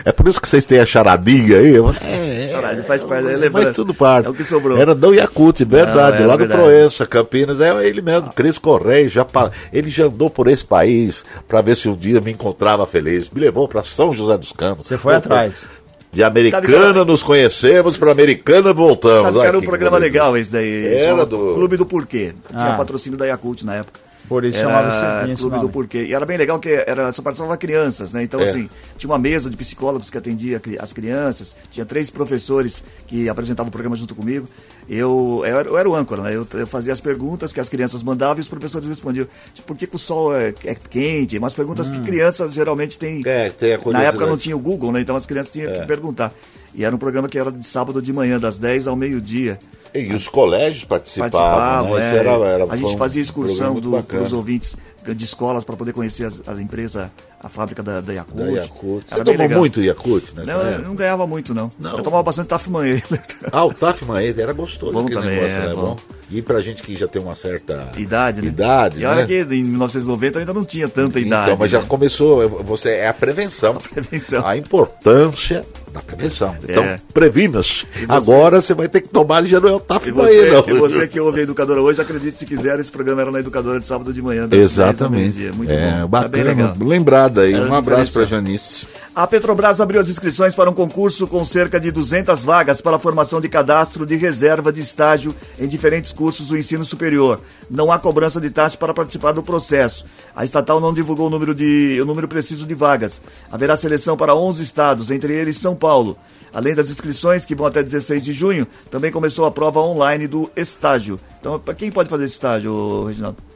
[0.05, 1.75] É, é por isso que vocês têm a charadinha aí.
[1.75, 4.27] É, Caralho, faz parte, é mas tudo parte.
[4.27, 4.77] É o que sobrou.
[4.77, 6.61] Era do Yakult, verdade, Não, é lá do verdade.
[6.61, 7.61] Proença, Campinas.
[7.61, 9.07] É ele mesmo, Cris Correia.
[9.07, 9.25] Já,
[9.71, 11.04] ele já andou por esse país
[11.47, 13.29] para ver se um dia me encontrava feliz.
[13.29, 14.87] Me levou para São José dos Campos.
[14.87, 15.65] Você foi atrás.
[16.11, 19.23] De Americana era- nos conhecemos, para Americana voltamos.
[19.23, 20.95] Sabe que era um programa legal esse daí.
[20.95, 22.33] Era do- Clube do Porquê.
[22.49, 22.77] Tinha Ah.
[22.77, 23.99] patrocínio da Yakult na época.
[24.27, 26.03] Por isso era chamava-se tinha esse Clube do Porquê.
[26.05, 28.23] E era bem legal que era, só participava crianças, né?
[28.23, 28.49] Então, É.
[28.49, 33.69] assim, tinha uma mesa de psicólogos que atendia as crianças, tinha três professores que apresentavam
[33.69, 34.47] o programa junto comigo.
[34.89, 36.35] Eu, eu, era, eu era o âncora, né?
[36.35, 39.27] Eu, eu fazia as perguntas que as crianças mandavam e os professores respondiam.
[39.53, 41.37] Tipo, por que, que o sol é, é quente?
[41.37, 43.19] Umas perguntas que crianças geralmente têm.
[43.19, 43.23] Hum.
[43.25, 45.01] É, tem a Na época não tinha o Google, né?
[45.01, 46.31] Então as crianças tinham que perguntar.
[46.73, 49.57] E era um programa que era de sábado de manhã, das 10 ao meio-dia.
[49.95, 51.31] E os colégios participavam.
[51.39, 52.15] Participavam, né?
[52.15, 52.17] É.
[52.17, 53.91] era, era- a gente um fazia excursão muito do,
[54.33, 54.75] ouvintes
[55.13, 57.09] de escolas para poder conhecer as, as empresas,
[57.41, 58.45] a fábrica da, da Yakult.
[58.45, 59.05] Da Yakult.
[59.07, 59.59] Você tomou legal.
[59.59, 60.87] muito Yakult nessa Não, eu época?
[60.87, 61.71] não ganhava muito, não.
[61.79, 61.97] Não.
[61.97, 63.03] Eu tomava bastante Tafmanhê.
[63.51, 65.73] Ah, o Taf Maeda era gostoso Bom também, negócio, é, né?
[65.73, 65.97] bom.
[66.31, 68.47] E pra gente que já tem uma certa idade, né?
[68.47, 69.27] idade, E olha né?
[69.27, 71.45] que em 1990 eu ainda não tinha tanta idade.
[71.49, 71.85] Então, mas já né?
[71.87, 73.75] começou, você é a prevenção.
[73.75, 74.45] Prevenção.
[74.45, 76.55] A importância da prevenção.
[76.67, 76.99] Então, É.
[77.13, 77.85] previna-se.
[78.09, 80.77] Agora você vai ter que tomar já não é o Taf Maeda, você, não.
[80.77, 83.79] e você que ouve a Educadora hoje, acredite se quiser, esse programa era na Educadora
[83.79, 84.47] de sábado de manhã.
[84.49, 85.51] das 10 ao Exatamente.
[85.51, 86.21] Muito é, bom.
[86.21, 86.43] Tá bem bacana.
[86.43, 86.75] legal.
[86.79, 87.53] Lembrada aí.
[87.53, 88.41] Era um abraço diferencial.
[88.41, 88.87] Janice.
[89.15, 92.99] A Petrobras abriu as inscrições para um concurso com cerca de 200 vagas para a
[92.99, 97.39] formação de cadastro de reserva de estágio em diferentes cursos do ensino superior.
[97.71, 100.03] Não há cobrança de taxa para participar do processo.
[100.35, 103.21] A estatal não divulgou o número, de, o número preciso de vagas.
[103.49, 106.17] Haverá seleção para 11 estados, entre eles São Paulo.
[106.53, 110.51] Além das inscrições, que vão até 16 de junho, também começou a prova online do
[110.57, 111.17] estágio.
[111.39, 113.54] Então, para quem pode fazer esse estágio, Reginaldo?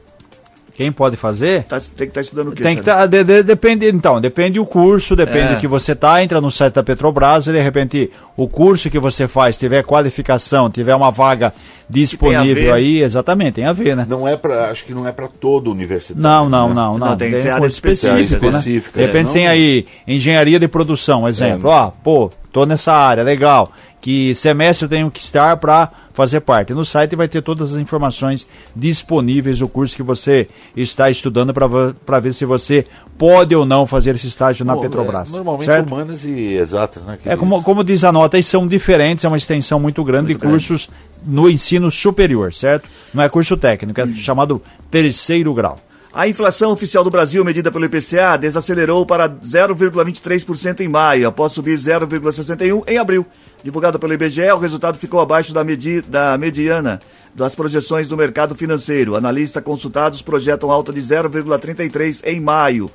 [0.80, 1.64] Quem pode fazer?
[1.64, 2.62] Tá- tem que estar estudando o quê?
[2.62, 5.54] Tem que tá, de- de- depende, então, depende o curso, depende É.
[5.54, 8.98] do que você tá, entra no site da Petrobras e de repente o curso que
[8.98, 11.52] você faz, tiver qualificação, tiver uma vaga
[11.86, 14.06] disponível aí, exatamente, tem a ver, né?
[14.08, 16.18] Não é para, acho que não é para toda a universidade.
[16.22, 16.74] Não, não, né?
[16.74, 17.08] não, não.
[17.08, 18.48] Não, tem que ser área específica, né?
[18.48, 21.68] específica, De repente é, tem não- aí engenharia de produção, exemplo.
[21.68, 23.70] É, Ó, pô, tô nessa área, legal.
[24.00, 25.90] que semestre eu tenho que estar para
[26.20, 26.74] fazer parte.
[26.74, 28.46] No site vai ter todas as informações
[28.76, 30.46] disponíveis, o curso que você
[30.76, 35.32] está estudando para ver se você pode ou não fazer esse estágio na Bom, Petrobras.
[35.32, 35.86] é, normalmente certo?
[35.86, 37.18] humanas e exatas, né?
[37.24, 40.46] É como, como diz a nota, são diferentes, é uma extensão muito grande Muito de
[40.46, 40.90] cursos
[41.24, 42.86] no ensino superior, certo?
[43.14, 44.60] Não é curso técnico, é chamado
[44.90, 45.78] terceiro grau.
[46.12, 51.78] A inflação oficial do Brasil, medida pelo IPCA, desacelerou para 0,23% em maio, após subir
[51.78, 53.24] 0,61% em abril.
[53.62, 57.00] Divulgado pelo IBGE, o resultado ficou abaixo da, medi da mediana
[57.32, 59.14] das projeções do mercado financeiro.
[59.14, 62.90] Analistas consultados projetam alta de 0,33% em maio.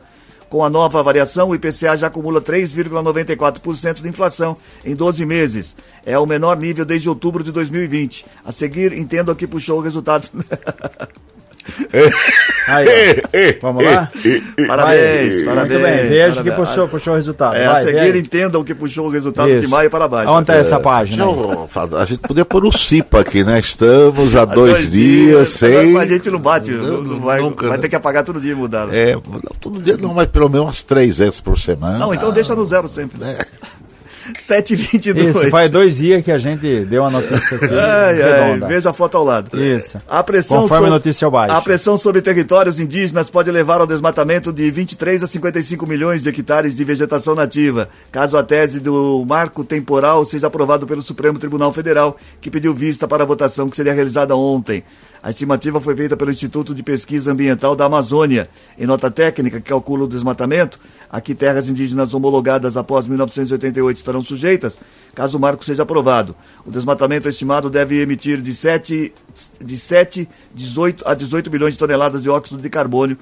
[0.49, 5.74] Com a nova variação, o IPCA já acumula 3,94% de inflação em 12 meses.
[6.05, 8.26] É o menor nível desde outubro de 2020.
[8.43, 10.30] A seguir, entenda o que puxou o resultado.
[12.68, 13.59] Aí, ó.
[13.61, 14.09] Vamos lá?
[14.68, 15.80] Parabéns, parabéns.
[15.82, 17.55] Muito bem, veja que puxou, puxou o resultado.
[17.55, 18.18] É, Vai, a seguir, veja.
[18.18, 19.61] entendam o que puxou o resultado Isso.
[19.61, 20.32] de maio para baixo.
[20.32, 21.26] Onde está essa página?
[21.70, 23.59] Fazer- a gente podia pôr o CIPA aqui, né?
[23.59, 25.97] Estamos há Há dois, dias, agora sem.
[25.97, 27.82] A gente não bate, não, não vai, nunca, vai né?
[27.82, 28.88] ter que apagar todo dia e mudar.
[28.93, 29.22] É, não,
[29.59, 31.97] todo dia não, mas pelo menos umas três vezes por semana.
[31.99, 33.24] Não, então deixa no zero sempre.
[33.24, 33.45] É.
[34.34, 35.30] 7h22.
[35.30, 37.65] Isso, faz dois dias que a gente deu a notícia aqui.
[37.76, 39.61] Ai, ai, veja a foto ao lado.
[39.61, 39.97] Isso.
[40.07, 41.53] A pressão Conforme a sobre- notícia abaixo.
[41.53, 46.30] A pressão sobre territórios indígenas pode levar ao desmatamento de 23 a 55 milhões de
[46.30, 51.71] hectares de vegetação nativa, caso a tese do marco temporal seja aprovado pelo Supremo Tribunal
[51.73, 54.84] Federal, que pediu vista para a votação que seria realizada ontem.
[55.26, 58.47] A estimativa foi feita pelo Instituto de Pesquisa Ambiental da Amazônia.
[58.78, 64.21] Em nota técnica que calcula o desmatamento, a que terras indígenas homologadas após 1988 estarão
[64.21, 64.78] sujeitas,
[65.15, 66.36] caso o marco seja aprovado.
[66.63, 69.11] O desmatamento estimado deve emitir de 7,
[69.59, 73.17] de 7 18 a 18 bilhões de toneladas de óxido de carbono,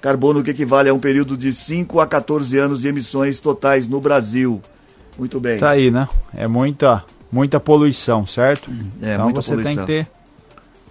[0.00, 4.00] carbono que equivale a um período de 5 a 14 anos de emissões totais no
[4.00, 4.62] Brasil.
[5.18, 5.58] Muito bem.
[5.58, 6.08] Tá aí, né?
[6.32, 8.70] É muita, muita poluição, certo?
[9.02, 9.84] É, então muita você poluição.
[9.84, 10.23] tem que ter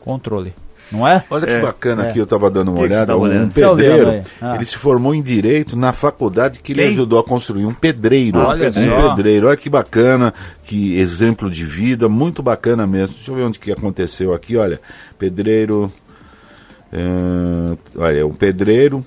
[0.03, 0.53] controle,
[0.91, 1.23] não é?
[1.29, 2.09] Olha que É, bacana é.
[2.09, 3.05] aqui, eu estava dando uma Que que olhada.
[3.07, 3.53] tá um olhando?
[3.53, 4.23] Tá olhando pedreiro.
[4.41, 4.55] Ah.
[4.55, 6.91] ele se formou em direito na faculdade que ele Quem?
[6.91, 7.65] ajudou a construir.
[7.65, 8.37] Um pedreiro.
[8.39, 9.09] Olha um só.
[9.15, 9.47] pedreiro.
[9.47, 10.33] Olha que bacana,
[10.63, 13.15] que exemplo de vida, muito bacana mesmo.
[13.15, 14.79] Deixa eu ver onde que aconteceu aqui, olha.
[15.17, 15.91] Pedreiro.
[16.91, 19.03] é, olha, um pedreiro.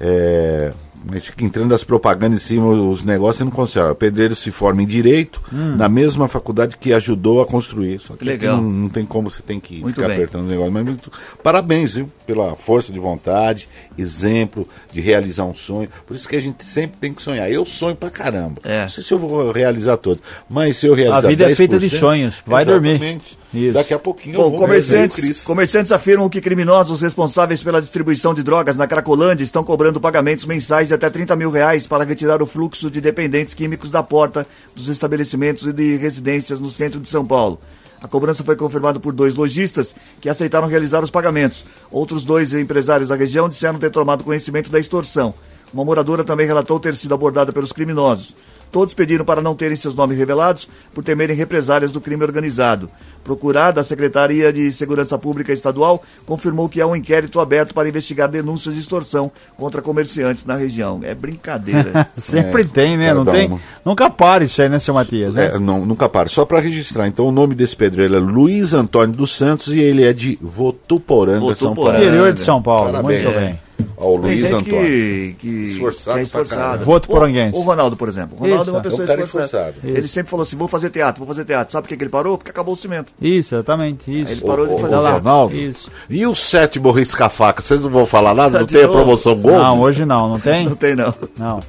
[0.00, 0.72] É,
[1.06, 3.90] mas fica entrando as propagandas em cima, os negócios, você não consegue.
[3.90, 7.98] O pedreiro se forma em direito na mesma faculdade que ajudou a construir.
[8.00, 8.56] Só que Legal.
[8.56, 10.16] não, não tem como você tem que Muito ficar bem.
[10.16, 10.72] apertando o negócio.
[10.72, 12.10] Mas muito, parabéns, viu?
[12.26, 15.88] Pela força de vontade, exemplo de realizar um sonho.
[16.06, 17.50] Por isso que a gente sempre tem que sonhar.
[17.50, 18.60] Eu sonho pra caramba.
[18.64, 18.82] É.
[18.82, 20.20] Não sei se eu vou realizar todo.
[20.48, 22.42] Mas se eu realizar A vida é feita de 10%, sonhos.
[22.46, 23.20] Vai dormir.
[23.52, 23.72] Isso.
[23.72, 28.42] Daqui a pouquinho eu Bom, vou comerciantes, comerciantes afirmam que criminosos responsáveis pela distribuição de
[28.42, 32.46] drogas na Cracolândia estão cobrando pagamentos mensais de até 30 mil reais para retirar o
[32.46, 37.24] fluxo de dependentes químicos da porta dos estabelecimentos e de residências no centro de São
[37.24, 37.60] Paulo.
[38.04, 41.64] A cobrança foi confirmada por dois lojistas que aceitaram realizar os pagamentos.
[41.90, 45.32] Outros dois empresários da região disseram ter tomado conhecimento da extorsão.
[45.74, 48.34] Uma moradora também relatou ter sido abordada pelos criminosos.
[48.70, 52.90] Todos pediram para não terem seus nomes revelados por temerem represálias do crime organizado.
[53.22, 58.28] Procurada, a Secretaria de Segurança Pública Estadual confirmou que há um inquérito aberto para investigar
[58.28, 61.00] denúncias de extorsão contra comerciantes na região.
[61.04, 62.08] É brincadeira.
[62.16, 63.06] Sempre É, tem, né?
[63.14, 63.46] pra Não tem.
[63.46, 65.36] uma- Nunca para isso aí, né, seu Matias?
[65.36, 65.52] Né?
[65.54, 66.28] É, não, nunca para.
[66.28, 67.06] Só para registrar.
[67.06, 71.54] Então, o nome desse pedreiro é Luiz Antônio dos Santos e ele é de Votuporanga,
[71.54, 71.90] São Paulo.
[71.90, 72.04] Votuporanga.
[72.04, 72.90] Interior de São Paulo.
[72.92, 73.22] Parabéns.
[73.24, 73.60] Muito bem.
[73.96, 74.80] Ó, o Tem Luiz gente Antônio.
[74.80, 76.84] que, que, Esforçado que é esforçado.
[76.84, 77.56] Voto poranguense.
[77.56, 78.36] O, o Ronaldo, por exemplo.
[78.36, 79.74] O Ronaldo Isso, é uma pessoa É um cara esforçada.
[79.82, 81.72] Ele sempre falou assim: vou fazer teatro, vou fazer teatro.
[81.72, 82.36] Sabe por que, ele parou?
[82.36, 83.12] Porque acabou o cimento.
[83.20, 84.10] Isso, exatamente.
[84.10, 84.32] Isso.
[84.32, 85.12] Ele parou de Ô, fazer lá.
[85.12, 85.54] Ronaldo.
[85.56, 85.90] Isso.
[86.10, 87.62] E o sétimo risca-faca?
[87.62, 88.58] Vocês não vão falar nada?
[88.60, 89.58] Não De tem a promoção Gold?
[89.58, 90.64] Não, hoje não, não tem?
[90.68, 91.14] Não tem, não.
[91.38, 91.62] Não.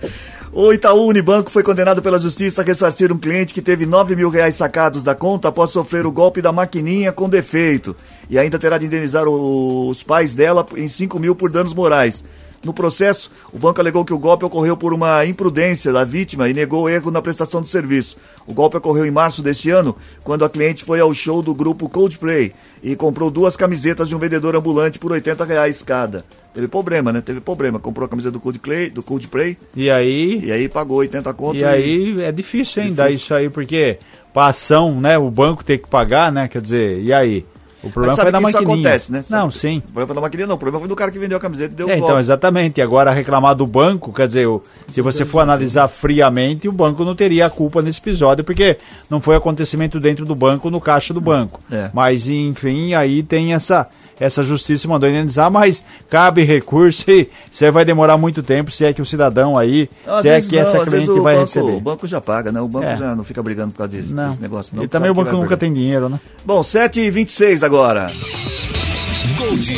[0.58, 4.30] O Itaú Unibanco foi condenado pela justiça a ressarcir um cliente que teve 9 mil
[4.30, 7.94] reais sacados da conta após sofrer o golpe da maquininha com defeito.
[8.30, 12.24] E ainda terá de indenizar os pais dela em 5 mil por danos morais.
[12.66, 16.54] No processo, o banco alegou que o golpe ocorreu por uma imprudência da vítima e
[16.54, 18.18] negou erro na prestação do serviço.
[18.48, 21.88] O golpe ocorreu em março deste ano, quando a cliente foi ao show do grupo
[21.88, 26.26] Coldplay e comprou duas camisetas de um vendedor ambulante por 80 reais cada.
[26.56, 27.22] Teve problema, né?
[27.22, 27.80] Teve problema.
[27.80, 31.58] Comprou a camiseta do Coldplay, do Coldplay E aí, e aí pagou 80 conto.
[31.60, 34.00] e aí é difícil, hein, dar isso aí, porque
[34.34, 37.46] pra ação, né, o banco tem que pagar, né, quer dizer, e aí?
[37.86, 38.74] O problema foi da que isso maquininha.
[38.90, 39.24] acontece, né?
[39.30, 39.78] Não, Sabe- sim.
[39.78, 40.56] O problema foi da maquininha, não.
[40.56, 42.80] O problema foi do cara que vendeu a camiseta e deu É, então, exatamente.
[42.80, 44.48] E agora reclamar do banco, quer dizer,
[44.90, 48.78] se você for analisar friamente, o banco não teria a culpa nesse episódio, porque
[49.10, 51.60] não foi acontecimento dentro do banco, no caixa do banco.
[51.72, 51.90] É.
[51.94, 53.88] Mas, enfim, aí tem essa,
[54.20, 58.94] essa justiça mandou indenizar, mas cabe recurso e você vai demorar muito tempo se é
[58.94, 61.72] que o cidadão aí, Às se é que não, essa cliente vai banco, receber.
[61.72, 62.62] O banco já paga, né?
[62.62, 62.96] O banco É.
[62.98, 64.30] já não fica brigando por causa desse, Não.
[64.30, 64.76] desse negócio.
[64.76, 65.58] Não, e também o banco nunca perder.
[65.58, 66.20] tem dinheiro, né?
[66.46, 68.10] Bom, 7h26 agora.
[69.46, 69.72] Gold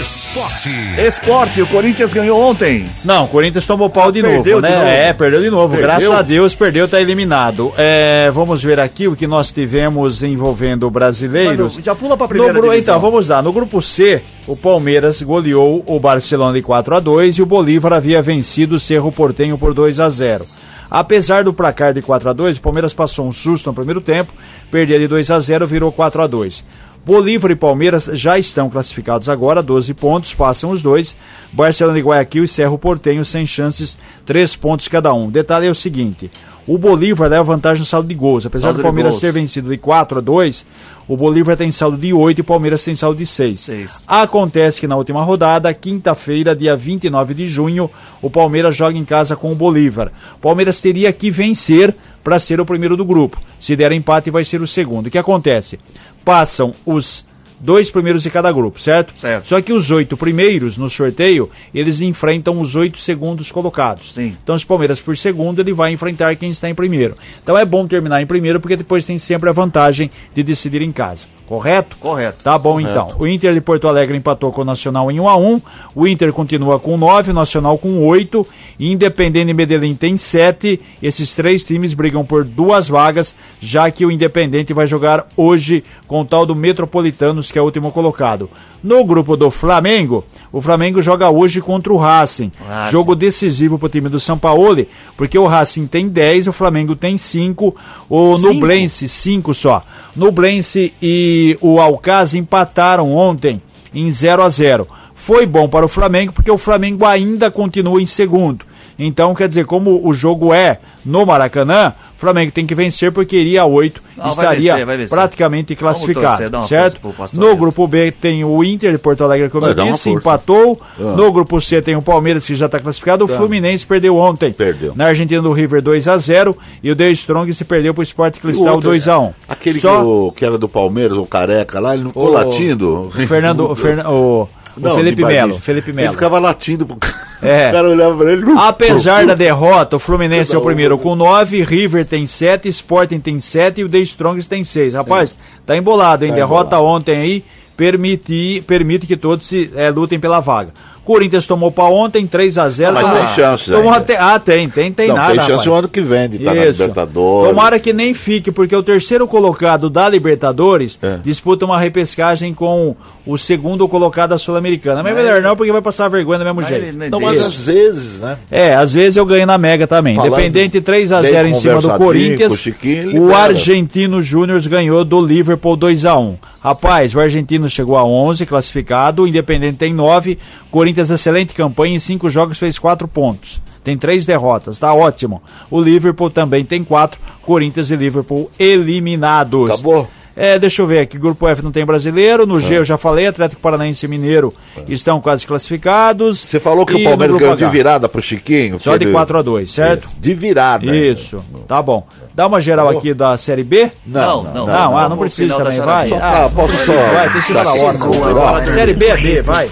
[0.00, 0.70] Esporte.
[0.98, 2.86] Esporte, o Corinthians ganhou ontem.
[3.04, 4.78] Não, o Corinthians tomou pau de perdeu novo, de né?
[4.78, 4.88] novo.
[4.88, 5.76] É, perdeu de novo.
[5.76, 5.86] Perdeu?
[5.86, 7.74] Graças a Deus, perdeu, tá eliminado.
[7.76, 11.76] É, vamos ver aqui o que nós tivemos envolvendo brasileiros.
[11.76, 12.96] Mas já pula pra primeira No divisão.
[12.96, 13.42] Então, vamos lá.
[13.42, 17.92] No grupo C, o Palmeiras goleou o Barcelona de 4 a 2 e o Bolívar
[17.92, 20.46] havia vencido o Cerro Portenho por 2 a 0
[20.90, 24.32] Apesar do placar de 4 a 2 o Palmeiras passou um susto no primeiro tempo,
[24.70, 26.64] perdia de 2 a 0 virou 4 a 2
[27.04, 31.16] Bolívar e Palmeiras já estão classificados agora, 12 pontos, passam os dois.
[31.52, 35.28] Barcelona e Guayaquil e Cerro Portenho sem chances, 3 pontos cada um.
[35.28, 36.30] Detalhe é o seguinte:
[36.66, 38.46] o Bolívar leva vantagem no saldo de gols.
[38.46, 40.64] Apesar Saldo do Palmeiras ter vencido de 4 a 2,
[41.08, 43.60] o Bolívar tem saldo de 8 e o Palmeiras tem saldo de 6.
[43.60, 44.04] Seis.
[44.06, 47.90] Acontece que na última rodada, quinta-feira, dia 29 de junho,
[48.20, 50.12] o Palmeiras joga em casa com o Bolívar.
[50.36, 53.40] O Palmeiras teria que vencer para ser o primeiro do grupo.
[53.58, 55.06] Se der empate, vai ser o segundo.
[55.06, 55.80] O que acontece?
[56.24, 57.24] Passam os
[57.62, 59.16] dois primeiros de cada grupo, certo?
[59.16, 59.46] Certo.
[59.46, 64.12] Só que os oito primeiros no sorteio, eles enfrentam os oito segundos colocados.
[64.12, 64.36] Sim.
[64.42, 67.16] Então, se o Palmeiras por segundo, ele vai enfrentar quem está em primeiro.
[67.42, 70.90] Então é bom terminar em primeiro, porque depois tem sempre a vantagem de decidir em
[70.90, 71.28] casa.
[71.46, 71.96] Correto?
[71.98, 72.42] Correto.
[72.42, 73.14] Tá bom então.
[73.18, 75.60] O Inter de Porto Alegre empatou com o Nacional em 1 a 1
[75.94, 78.46] O Inter continua com 9, o Nacional com 8.
[78.80, 80.80] Independente e Medellín tem 7.
[81.02, 86.20] Esses três times brigam por duas vagas, já que o Independente vai jogar hoje com
[86.20, 88.48] o tal do Metropolitanos, que é o último colocado.
[88.82, 92.50] No grupo do Flamengo, o Flamengo joga hoje contra o Racing.
[92.66, 92.90] Racing.
[92.90, 94.84] Jogo decisivo para o time do São Paulo,
[95.16, 97.74] porque o Racing tem 10, o Flamengo tem 5,
[98.08, 98.48] o Cinco?
[98.48, 99.84] Nublense 5 só.
[100.16, 103.60] Nublense e o Alcaz empataram ontem
[103.94, 104.88] em 0 a 0.
[105.14, 108.64] Foi bom para o Flamengo porque o Flamengo ainda continua em segundo.
[108.98, 113.36] Então, quer dizer, como o jogo é no Maracanã, o Flamengo tem que vencer porque
[113.36, 115.10] iria a 8, Não, vai estaria vencer, vai vencer.
[115.18, 117.14] praticamente classificado, torcer, certo?
[117.34, 120.10] No grupo B tem o Inter de Porto Alegre, como Vai eu dar uma disse,
[120.10, 120.80] empatou.
[121.00, 121.02] Ah.
[121.16, 123.24] No grupo C tem o Palmeiras, que já está classificado.
[123.24, 124.52] O Fluminense perdeu ontem.
[124.52, 124.92] Perdeu.
[124.94, 128.04] Na Argentina do River 2 a 0 e o The Strong se perdeu para o
[128.04, 130.68] Sport E o Cristal outro, 2 a 1 Aquele Só que, o- que era do
[130.68, 133.08] Palmeiras, o careca lá, ele não ficou o- latindo.
[133.08, 133.64] o Fernando,
[134.08, 135.60] o, Fernan- o- Não, Felipe Melo.
[135.60, 136.12] Felipe Ele Melo.
[136.14, 136.96] ficava latindo pro.
[137.44, 137.70] É.
[137.70, 138.44] O cara olhava pra ele.
[138.56, 141.02] Apesar da derrota, o Fluminense é o Não, primeiro não.
[141.02, 144.94] com 9, River tem 7, Sporting tem 7 e o The Strongs tem 6.
[144.94, 146.30] Rapaz, tá embolado, hein?
[146.30, 146.84] Tá derrota embolado.
[146.86, 147.44] ontem aí
[147.76, 150.70] permite, permite que todos se, eh, lutem pela vaga.
[151.04, 153.96] Corinthians tomou pra ontem 3 a 0 Ah, mas tomou- tem tomou ainda.
[153.96, 155.28] até, Ah, tem, tem, tem não, nada.
[155.30, 155.66] tem chance rapaz.
[155.66, 156.70] o ano que vem de estar na Isso.
[156.80, 157.48] Libertadores.
[157.50, 161.18] Tomara que nem fique, porque o terceiro colocado da Libertadores É.
[161.24, 162.94] disputa uma repescagem com
[163.26, 165.02] o segundo colocado da Sul-Americana.
[165.02, 167.10] Mas, melhor não, porque vai passar vergonha do mesmo Mas jeito.
[167.10, 168.38] não mas às vezes, né?
[168.50, 170.14] É, às vezes eu ganho na Mega também.
[170.16, 172.52] Falando Independente 3 a bem 0 em cima do Corinthians.
[172.52, 173.36] o Chiquinho, o libera.
[173.38, 176.36] Argentino Júnior ganhou do Liverpool 2 a 1.
[176.62, 180.38] Rapaz, o argentino chegou a 11 classificado, o Independente tem 9,
[180.70, 183.60] Corinthians excelente campanha em 5 jogos fez 4 pontos.
[183.84, 185.42] Tem três derrotas, tá ótimo.
[185.68, 187.18] O Liverpool também tem quatro.
[187.42, 189.70] Corinthians e Liverpool eliminados.
[189.70, 190.08] Acabou?
[190.34, 191.18] É, deixa eu ver aqui.
[191.18, 192.46] Grupo F não tem brasileiro.
[192.46, 193.26] No G eu já falei.
[193.26, 194.54] Atlético Paranaense e Mineiro
[194.88, 196.46] estão quase classificados.
[196.48, 198.78] Você falou que E o Palmeiras ganhou de virada pro Chiquinho.
[198.80, 200.08] Só de ele- 4 a 2 certo?
[200.18, 200.86] De virada.
[200.96, 202.06] Isso, tá bom.
[202.34, 203.90] Dá uma geral aqui da Série B?
[204.06, 204.66] Não, Não, não.
[204.68, 206.08] Não, ah, não precisa também, vai.
[206.08, 207.98] Só Ah, posso só vai, tem cima da hora.
[207.98, 209.68] Chegou a hora Série B é B, vai.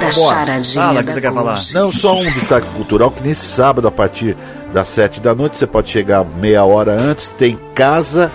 [0.00, 0.36] Da Bora.
[0.36, 1.60] charadinha Fala, o que você quer falar?
[1.74, 4.36] Não, só um destaque cultural que nesse sábado, a partir
[4.72, 8.30] das sete da noite, você pode chegar meia hora antes, tem casa,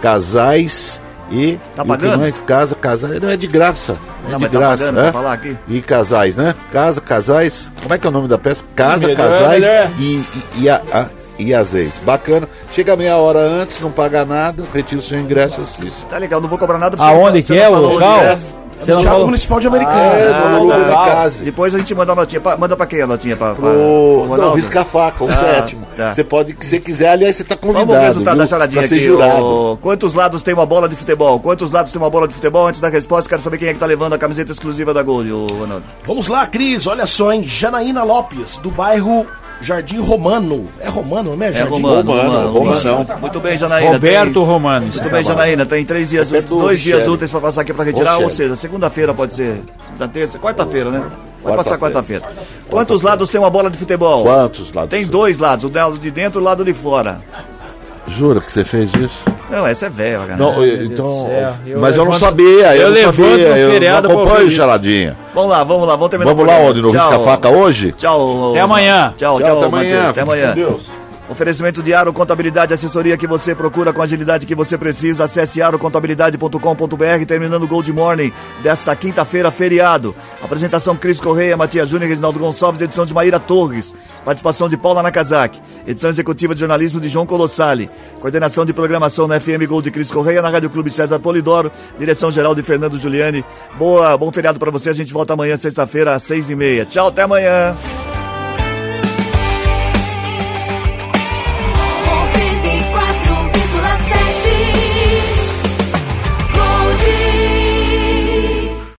[0.00, 1.00] casais
[1.30, 1.58] e.
[1.76, 2.30] Tá e pagando?
[2.32, 3.96] De casa, casais, não é de graça.
[4.28, 4.78] É Não, de tá graça.
[4.78, 5.02] pagando é?
[5.04, 5.56] pra falar aqui?
[5.68, 6.54] E casais, né?
[6.72, 7.70] Casa, casais.
[7.82, 8.64] Como é que é o nome da peça?
[8.76, 9.90] Casa, Melhor, casais melhor.
[9.98, 10.24] e, e,
[10.62, 11.06] e, a, a,
[11.38, 11.98] e azeis.
[12.04, 12.48] Bacana.
[12.72, 16.04] Chega meia hora antes, não paga nada, retira o seu ingresso e assiste.
[16.06, 17.12] Tá legal, não vou cobrar nada pra você.
[17.12, 18.20] Aonde que é o local?
[18.80, 18.84] É.
[18.84, 19.26] Você não Teatro falou?
[19.26, 20.00] Municipal de Americana.
[20.00, 21.28] É, Ah, Lula tá.
[21.42, 22.40] Depois a gente manda uma notinha.
[22.40, 23.36] pra- Manda pra quem a notinha?
[23.36, 24.36] Pra, pra, Pro...
[24.36, 25.86] Não, risca-faca, o Ah, sétimo.
[25.96, 26.14] tá.
[26.14, 27.86] Você pode, se você quiser, aliás, você tá convidado.
[27.86, 28.44] Vamos ao resultado viu?
[28.44, 29.04] da charadinha pra aqui.
[29.04, 29.42] jurado.
[29.44, 29.76] ô.
[29.80, 31.40] Quantos lados tem uma bola de futebol?
[31.40, 32.66] Quantos lados tem uma bola de futebol?
[32.66, 35.30] Antes da resposta, quero saber quem é que tá levando a camiseta exclusiva da Gold,
[35.30, 35.84] Ronaldo.
[36.04, 37.42] Vamos lá, Cris, olha só, hein?
[37.44, 39.26] Janaína Lopes, do bairro
[39.60, 40.66] Jardim Romano.
[40.80, 41.48] É Romano, não é?
[41.50, 42.52] É Jardim Romano, Romano, Romano.
[42.52, 43.06] Romanão.
[43.20, 43.92] Muito bem, Janaína.
[43.92, 44.44] Roberto tem...
[44.44, 44.86] Romano.
[44.86, 45.66] Muito bem, Janaína.
[45.66, 47.14] Tem três dias, É do dois dias Michele.
[47.14, 49.62] úteis pra passar aqui pra retirar, ou seja, segunda-feira pode ser.
[49.98, 51.02] Da terça, quarta-feira, né?
[51.42, 52.20] Vai passar Quarta-feira.
[52.22, 52.46] quarta-feira.
[52.70, 54.22] Quantos lados tem uma bola de futebol?
[54.24, 54.90] Quantos lados?
[54.90, 57.20] Tem dois lados, o lado de dentro e o lado de fora.
[58.06, 59.22] Jura que você fez isso?
[59.50, 60.36] Não, essa é velha, cara.
[60.36, 61.28] Não, Deus então.
[61.66, 62.46] Eu mas eu não levanto- sabia,
[62.76, 64.56] eu, eu não levanto sabia, no eu feriado não acompanho isso.
[64.56, 65.16] charadinha.
[65.34, 66.80] Vamos lá, vamos lá, vamos terminar Vamos o lá onde?
[66.82, 67.08] No Tchau.
[67.10, 67.92] Risca-Faca hoje?
[67.98, 68.50] Tchau.
[68.52, 69.14] Até amanhã.
[69.16, 70.08] Tchau, tchau, Tchau, até amanhã.
[70.10, 70.52] Até amanhã.
[70.54, 70.99] Deus.
[71.30, 75.22] Oferecimento de Aro Contabilidade, assessoria que você procura com a agilidade que você precisa.
[75.22, 78.32] Acesse arocontabilidade.com.br, terminando o Gold Morning
[78.64, 80.12] desta quinta-feira, feriado.
[80.42, 83.94] Apresentação Cris Correia, Matias Júnior, Reginaldo Gonçalves, edição de Maíra Torres.
[84.24, 85.62] Participação de Paula Nakazaki.
[85.86, 87.88] Edição executiva de jornalismo de João Colossali.
[88.20, 91.70] Coordenação de programação na FM Gold de Cris Correia, na Rádio Clube César Polidoro.
[91.96, 93.44] Direção geral de Fernando Giuliani.
[93.78, 94.90] Boa, bom feriado para você.
[94.90, 96.84] A gente volta amanhã, sexta-feira, às seis e meia.
[96.84, 97.76] Tchau, até amanhã.